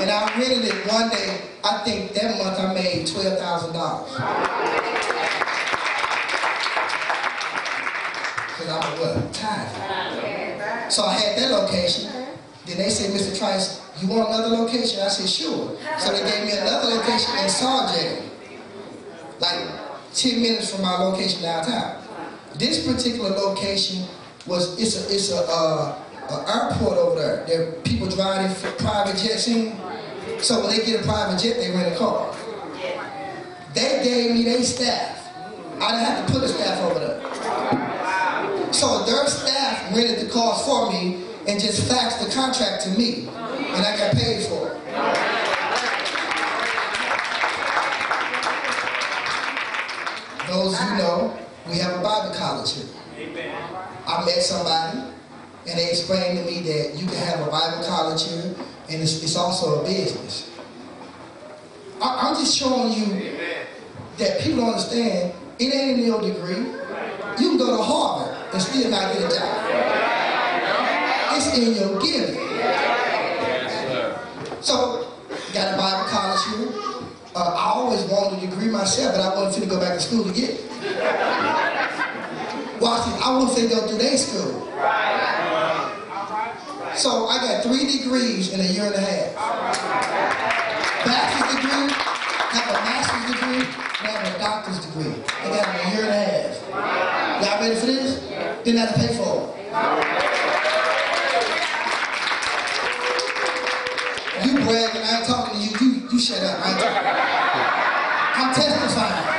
And 0.00 0.10
I 0.10 0.32
rented 0.38 0.64
it 0.64 0.86
one 0.90 1.10
day. 1.10 1.40
I 1.64 1.82
think 1.84 2.12
that 2.14 2.38
month 2.38 2.58
I 2.58 2.72
made 2.72 3.06
twelve 3.06 3.38
thousand 3.38 3.74
dollars. 3.74 4.10
Cause 8.56 8.68
I 8.68 8.90
was 8.90 9.00
what? 9.00 9.34
Tired. 9.34 10.90
So 10.92 11.04
I 11.04 11.12
had 11.12 11.36
that 11.38 11.50
location. 11.50 12.25
Then 12.66 12.78
they 12.78 12.90
said, 12.90 13.14
Mr. 13.14 13.38
Trice, 13.38 13.80
you 14.02 14.08
want 14.08 14.28
another 14.28 14.48
location? 14.48 15.00
I 15.00 15.06
said, 15.08 15.28
sure. 15.28 15.78
So 15.98 16.12
they 16.12 16.28
gave 16.28 16.44
me 16.46 16.58
another 16.58 16.96
location 16.96 17.38
in 17.38 17.48
Sargent, 17.48 18.28
like 19.38 19.68
10 20.12 20.42
minutes 20.42 20.74
from 20.74 20.82
my 20.82 20.98
location 20.98 21.42
downtown. 21.42 22.02
This 22.56 22.84
particular 22.84 23.30
location 23.30 24.04
was 24.46 24.80
it's 24.80 24.96
a 24.96 25.14
it's 25.14 25.30
a, 25.30 25.44
uh, 25.48 26.02
a 26.30 26.72
airport 26.72 26.98
over 26.98 27.20
there. 27.20 27.44
There 27.46 27.68
are 27.68 27.72
people 27.82 28.08
driving 28.08 28.54
private 28.78 29.16
jets 29.16 29.46
in. 29.46 29.76
So 30.40 30.60
when 30.60 30.70
they 30.76 30.84
get 30.84 31.02
a 31.02 31.04
private 31.04 31.40
jet, 31.40 31.58
they 31.58 31.70
rent 31.70 31.94
a 31.94 31.98
car. 31.98 32.34
They 33.74 34.00
gave 34.02 34.34
me 34.34 34.42
their 34.42 34.62
staff. 34.62 35.28
I 35.80 35.90
didn't 35.92 36.04
have 36.04 36.26
to 36.26 36.32
put 36.32 36.42
a 36.42 36.48
staff 36.48 36.82
over 36.82 36.98
there. 36.98 38.72
So 38.72 39.04
their 39.04 39.26
staff 39.26 39.94
rented 39.94 40.26
the 40.26 40.32
cars 40.32 40.64
for 40.64 40.90
me 40.90 41.25
and 41.48 41.60
just 41.60 41.90
faxed 41.90 42.24
the 42.24 42.32
contract 42.32 42.82
to 42.84 42.90
me, 42.90 43.28
and 43.28 43.86
I 43.86 43.96
got 43.96 44.14
paid 44.16 44.46
for 44.46 44.68
it. 44.68 44.76
Those 50.48 50.78
who 50.78 50.96
know, 50.96 51.38
we 51.68 51.78
have 51.78 51.98
a 51.98 52.02
Bible 52.02 52.34
college 52.34 52.74
here. 52.74 52.86
I 54.06 54.24
met 54.24 54.42
somebody, 54.42 54.98
and 55.68 55.78
they 55.78 55.88
explained 55.90 56.38
to 56.38 56.44
me 56.44 56.60
that 56.62 56.94
you 56.96 57.06
can 57.06 57.16
have 57.16 57.46
a 57.46 57.50
Bible 57.50 57.84
college 57.84 58.28
here, 58.28 58.54
and 58.90 59.02
it's, 59.02 59.22
it's 59.22 59.36
also 59.36 59.82
a 59.82 59.84
business. 59.84 60.50
I, 62.00 62.28
I'm 62.28 62.36
just 62.36 62.56
showing 62.56 62.92
you 62.92 63.38
that 64.18 64.40
people 64.40 64.60
don't 64.60 64.70
understand 64.70 65.32
it 65.58 65.74
ain't 65.74 66.00
in 66.00 66.06
your 66.06 66.20
degree. 66.20 66.66
You 67.38 67.50
can 67.50 67.58
go 67.58 67.76
to 67.76 67.82
Harvard 67.82 68.36
and 68.52 68.62
still 68.62 68.90
not 68.90 69.12
get 69.14 69.32
a 69.32 69.36
job. 69.36 70.05
It's 71.36 71.52
in 71.58 71.74
your 71.74 72.00
giving. 72.00 72.40
So, 74.62 75.12
got 75.52 75.74
a 75.74 75.76
Bible 75.76 76.08
college 76.08 76.40
here. 76.48 76.72
Uh, 77.34 77.54
I 77.54 77.72
always 77.74 78.02
wanted 78.04 78.42
a 78.42 78.46
degree 78.46 78.70
myself, 78.70 79.14
but 79.14 79.20
I 79.20 79.34
wasn't 79.36 79.64
to 79.64 79.70
go 79.70 79.78
back 79.78 79.94
to 79.94 80.00
school 80.00 80.24
to 80.24 80.32
get 80.32 80.50
it. 80.50 80.64
Watch 82.80 83.06
it. 83.08 83.20
I 83.20 83.36
wasn't 83.36 83.70
go 83.70 83.86
through 83.86 83.98
their 83.98 84.16
school. 84.16 84.66
So 86.96 87.26
I 87.28 87.36
got 87.44 87.62
three 87.62 87.84
degrees 87.84 88.54
in 88.54 88.60
a 88.60 88.64
year 88.64 88.86
and 88.86 88.94
a 88.94 89.00
half. 89.00 89.34
Bachelor's 91.04 91.54
degree, 91.56 91.92
have 92.56 92.68
a 92.70 92.80
master's 92.80 93.26
degree, 93.34 93.60
and 93.60 94.08
have 94.08 94.24
a 94.24 94.38
doctor's 94.38 94.80
degree. 94.86 95.12
I 95.44 95.48
got 95.50 95.68
in 95.68 95.76
a 95.84 95.94
year 95.94 96.04
and 96.04 96.14
a 96.14 96.24
half. 96.24 97.44
Y'all 97.44 97.60
ready 97.60 97.76
for 97.78 97.86
this? 97.86 98.20
Didn't 98.64 98.80
have 98.80 98.94
to 98.94 99.00
pay 99.00 99.12
for 99.14 99.52
it. 99.52 99.56
You 104.44 104.52
bragging, 104.64 105.02
I 105.02 105.18
ain't 105.18 105.26
talking 105.26 105.58
to 105.58 105.64
you. 105.64 105.70
You, 105.80 106.08
you 106.12 106.18
shut 106.20 106.42
up. 106.42 106.60
I 106.60 106.70
ain't 106.70 106.80
talking. 106.80 107.06
I'm 108.36 108.54
testifying. 108.54 109.36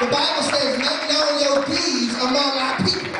The 0.00 0.06
Bible 0.06 0.42
says, 0.48 0.78
make 0.78 1.02
known 1.12 1.36
your 1.42 1.60
deeds 1.66 2.14
among 2.16 2.56
our 2.56 2.76
people. 2.78 3.12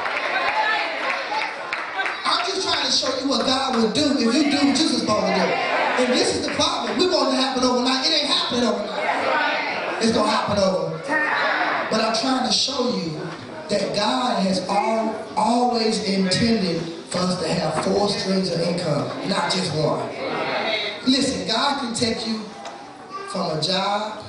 I'm 2.24 2.46
just 2.46 2.62
trying 2.64 2.86
to 2.86 2.92
show 2.92 3.12
you 3.20 3.28
what 3.28 3.44
God 3.44 3.76
do 3.92 4.18
if 4.18 4.35
you 4.35 4.50
do 4.50 4.57
what 4.57 4.79
you're 4.79 4.88
supposed 4.88 5.26
to 5.26 5.35
do. 5.35 5.70
And 6.00 6.12
this 6.12 6.37
is 6.37 6.46
the 6.46 6.55
problem. 6.55 6.98
We're 6.98 7.11
going 7.11 7.35
to 7.35 7.40
happen 7.40 7.64
overnight. 7.64 8.07
It 8.07 8.22
ain't 8.22 8.29
happening 8.29 8.64
overnight. 8.64 10.03
It's 10.03 10.12
going 10.12 10.26
to 10.26 10.31
happen 10.31 10.59
over. 10.59 10.98
But 11.90 12.00
I'm 12.00 12.14
trying 12.14 12.46
to 12.46 12.53
show 12.53 12.96
you 12.96 13.20
that 13.68 13.94
God 13.94 14.42
has 14.42 14.66
all, 14.68 15.14
always 15.37 16.03
intended 16.05 16.81
for 17.11 17.18
us 17.18 17.42
to 17.42 17.48
have 17.48 17.85
four 17.85 18.09
streams 18.09 18.50
of 18.53 18.61
income, 18.61 19.07
not 19.29 19.50
just 19.53 19.74
one. 19.76 20.09
Listen, 21.07 21.46
God 21.48 21.81
can 21.81 21.94
take 21.94 22.26
you 22.26 22.38
from 23.29 23.59
a 23.59 23.61
job 23.61 24.24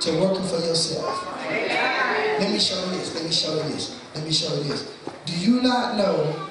to 0.00 0.20
working 0.20 0.44
for 0.44 0.56
yourself. 0.56 1.26
Let 1.48 2.50
me 2.50 2.58
show 2.58 2.84
you 2.84 2.98
this. 2.98 3.14
Let 3.14 3.24
me 3.24 3.30
show 3.30 3.54
you 3.54 3.62
this. 3.72 4.00
Let 4.14 4.24
me 4.24 4.32
show 4.32 4.54
you 4.54 4.62
this. 4.64 4.92
Do 5.26 5.38
you 5.38 5.62
not 5.62 5.96
know 5.96 6.49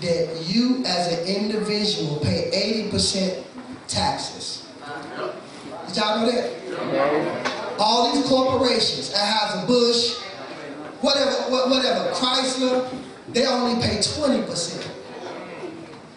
that 0.00 0.44
you 0.46 0.82
as 0.86 1.12
an 1.18 1.26
individual 1.26 2.18
pay 2.20 2.50
80% 2.90 3.44
taxes? 3.88 4.68
Did 5.88 5.96
y'all 5.96 6.20
know 6.20 6.30
that? 6.30 7.76
All 7.78 8.12
these 8.12 8.26
corporations, 8.26 9.12
Anheuser-Busch, 9.14 10.18
whatever, 11.00 11.30
whatever, 11.68 12.10
Chrysler, 12.12 12.88
they 13.28 13.46
only 13.46 13.80
pay 13.82 13.98
20%. 13.98 14.90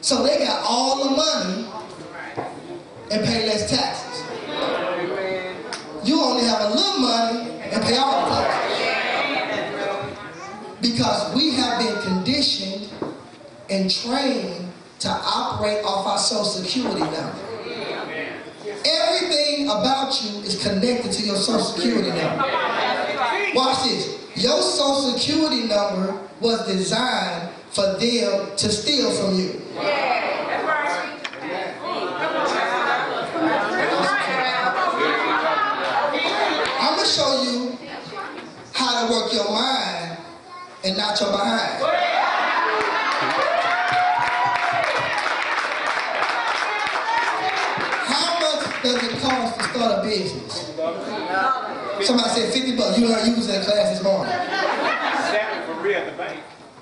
So 0.02 0.24
they 0.24 0.38
got 0.40 0.64
all 0.64 1.04
the 1.04 1.10
money 1.16 1.68
and 3.12 3.26
pay 3.26 3.46
less 3.48 3.70
taxes. 3.70 4.24
You 6.08 6.22
only 6.22 6.44
have 6.46 6.62
a 6.62 6.70
little 6.74 7.00
money 7.00 7.50
and 7.72 7.84
pay 7.84 7.98
all 7.98 8.30
the 8.30 8.36
taxes. 8.36 8.78
Because 10.80 11.34
we 11.36 11.47
have 11.47 11.47
and 13.70 13.90
trained 13.92 14.72
to 15.00 15.10
operate 15.10 15.84
off 15.84 16.08
our 16.08 16.18
social 16.18 16.46
security 16.46 17.00
number. 17.02 17.36
Everything 18.86 19.68
about 19.68 20.22
you 20.24 20.40
is 20.42 20.62
connected 20.62 21.12
to 21.12 21.26
your 21.26 21.36
social 21.36 21.62
security 21.62 22.10
number. 22.10 22.44
Watch 23.54 23.84
this. 23.84 24.18
Your 24.36 24.62
social 24.62 25.18
security 25.18 25.64
number 25.68 26.20
was 26.40 26.66
designed 26.68 27.50
for 27.72 27.98
them 28.00 28.56
to 28.56 28.70
steal 28.70 29.12
from 29.12 29.38
you. 29.38 29.62
I'm 36.80 36.96
going 36.96 37.06
to 37.06 37.12
show 37.12 37.44
you 37.44 37.78
how 38.74 39.08
to 39.08 39.12
work 39.12 39.34
your 39.34 39.50
mind 39.52 40.18
and 40.86 40.98
not 40.98 41.20
your 41.20 41.32
behind. 41.32 42.37
Business? 50.08 50.74
Somebody 52.02 52.30
said 52.30 52.54
50 52.54 52.76
bucks. 52.76 52.98
You 52.98 53.08
you 53.08 53.36
was 53.36 53.50
in 53.50 53.62
class 53.64 53.92
this 53.92 54.04
morning. 54.04 54.34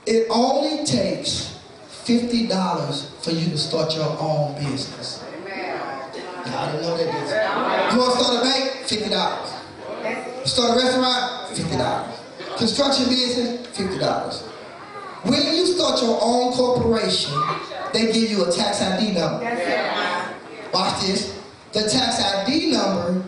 It 0.06 0.28
only 0.30 0.86
takes 0.86 1.60
$50 2.06 3.24
for 3.24 3.32
you 3.32 3.50
to 3.50 3.58
start 3.58 3.96
your 3.96 4.16
own 4.20 4.54
business. 4.56 5.24
Y'all 6.46 6.72
didn't 6.72 6.82
know 6.84 6.98
that 6.98 7.12
business. 7.12 7.94
You 7.94 8.00
want 8.00 8.14
to 8.14 8.24
start 8.24 8.38
a 8.38 8.44
bank? 8.46 8.86
$50. 8.86 10.46
Start 10.46 10.72
a 10.72 10.86
restaurant? 10.86 11.58
$50. 11.58 12.58
Construction 12.58 13.06
business? 13.10 13.68
$50. 13.76 14.44
When 15.24 15.42
you 15.56 15.66
start 15.66 16.02
your 16.04 16.20
own 16.22 16.54
corporation, 16.54 17.34
they 17.92 18.14
give 18.14 18.30
you 18.30 18.46
a 18.46 18.52
tax 18.52 18.82
ID 18.82 19.14
number. 19.14 19.44
Watch 20.72 21.02
this. 21.02 21.34
The 21.76 21.90
tax 21.90 22.24
ID 22.24 22.72
number 22.72 23.22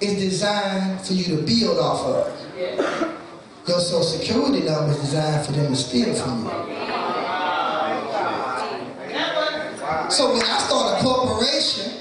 is 0.00 0.14
designed 0.14 1.00
for 1.00 1.14
you 1.14 1.36
to 1.36 1.42
build 1.42 1.80
off 1.80 2.04
of. 2.06 2.32
Your 3.66 3.80
social 3.80 4.04
security 4.04 4.60
number 4.60 4.92
is 4.92 5.00
designed 5.00 5.44
for 5.44 5.50
them 5.50 5.72
to 5.72 5.76
steal 5.76 6.14
from 6.14 6.44
you. 6.44 6.50
So 10.10 10.32
when 10.32 10.42
I 10.42 10.58
start 10.58 11.00
a 11.00 11.04
corporation, 11.04 11.92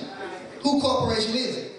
who 0.62 0.80
corporation 0.80 1.34
is 1.34 1.58
it? 1.58 1.77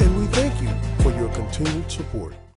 And 0.00 0.16
we 0.16 0.26
thank 0.26 0.62
you 0.62 0.70
for 1.02 1.10
your 1.10 1.28
continued 1.30 1.90
support. 1.90 2.34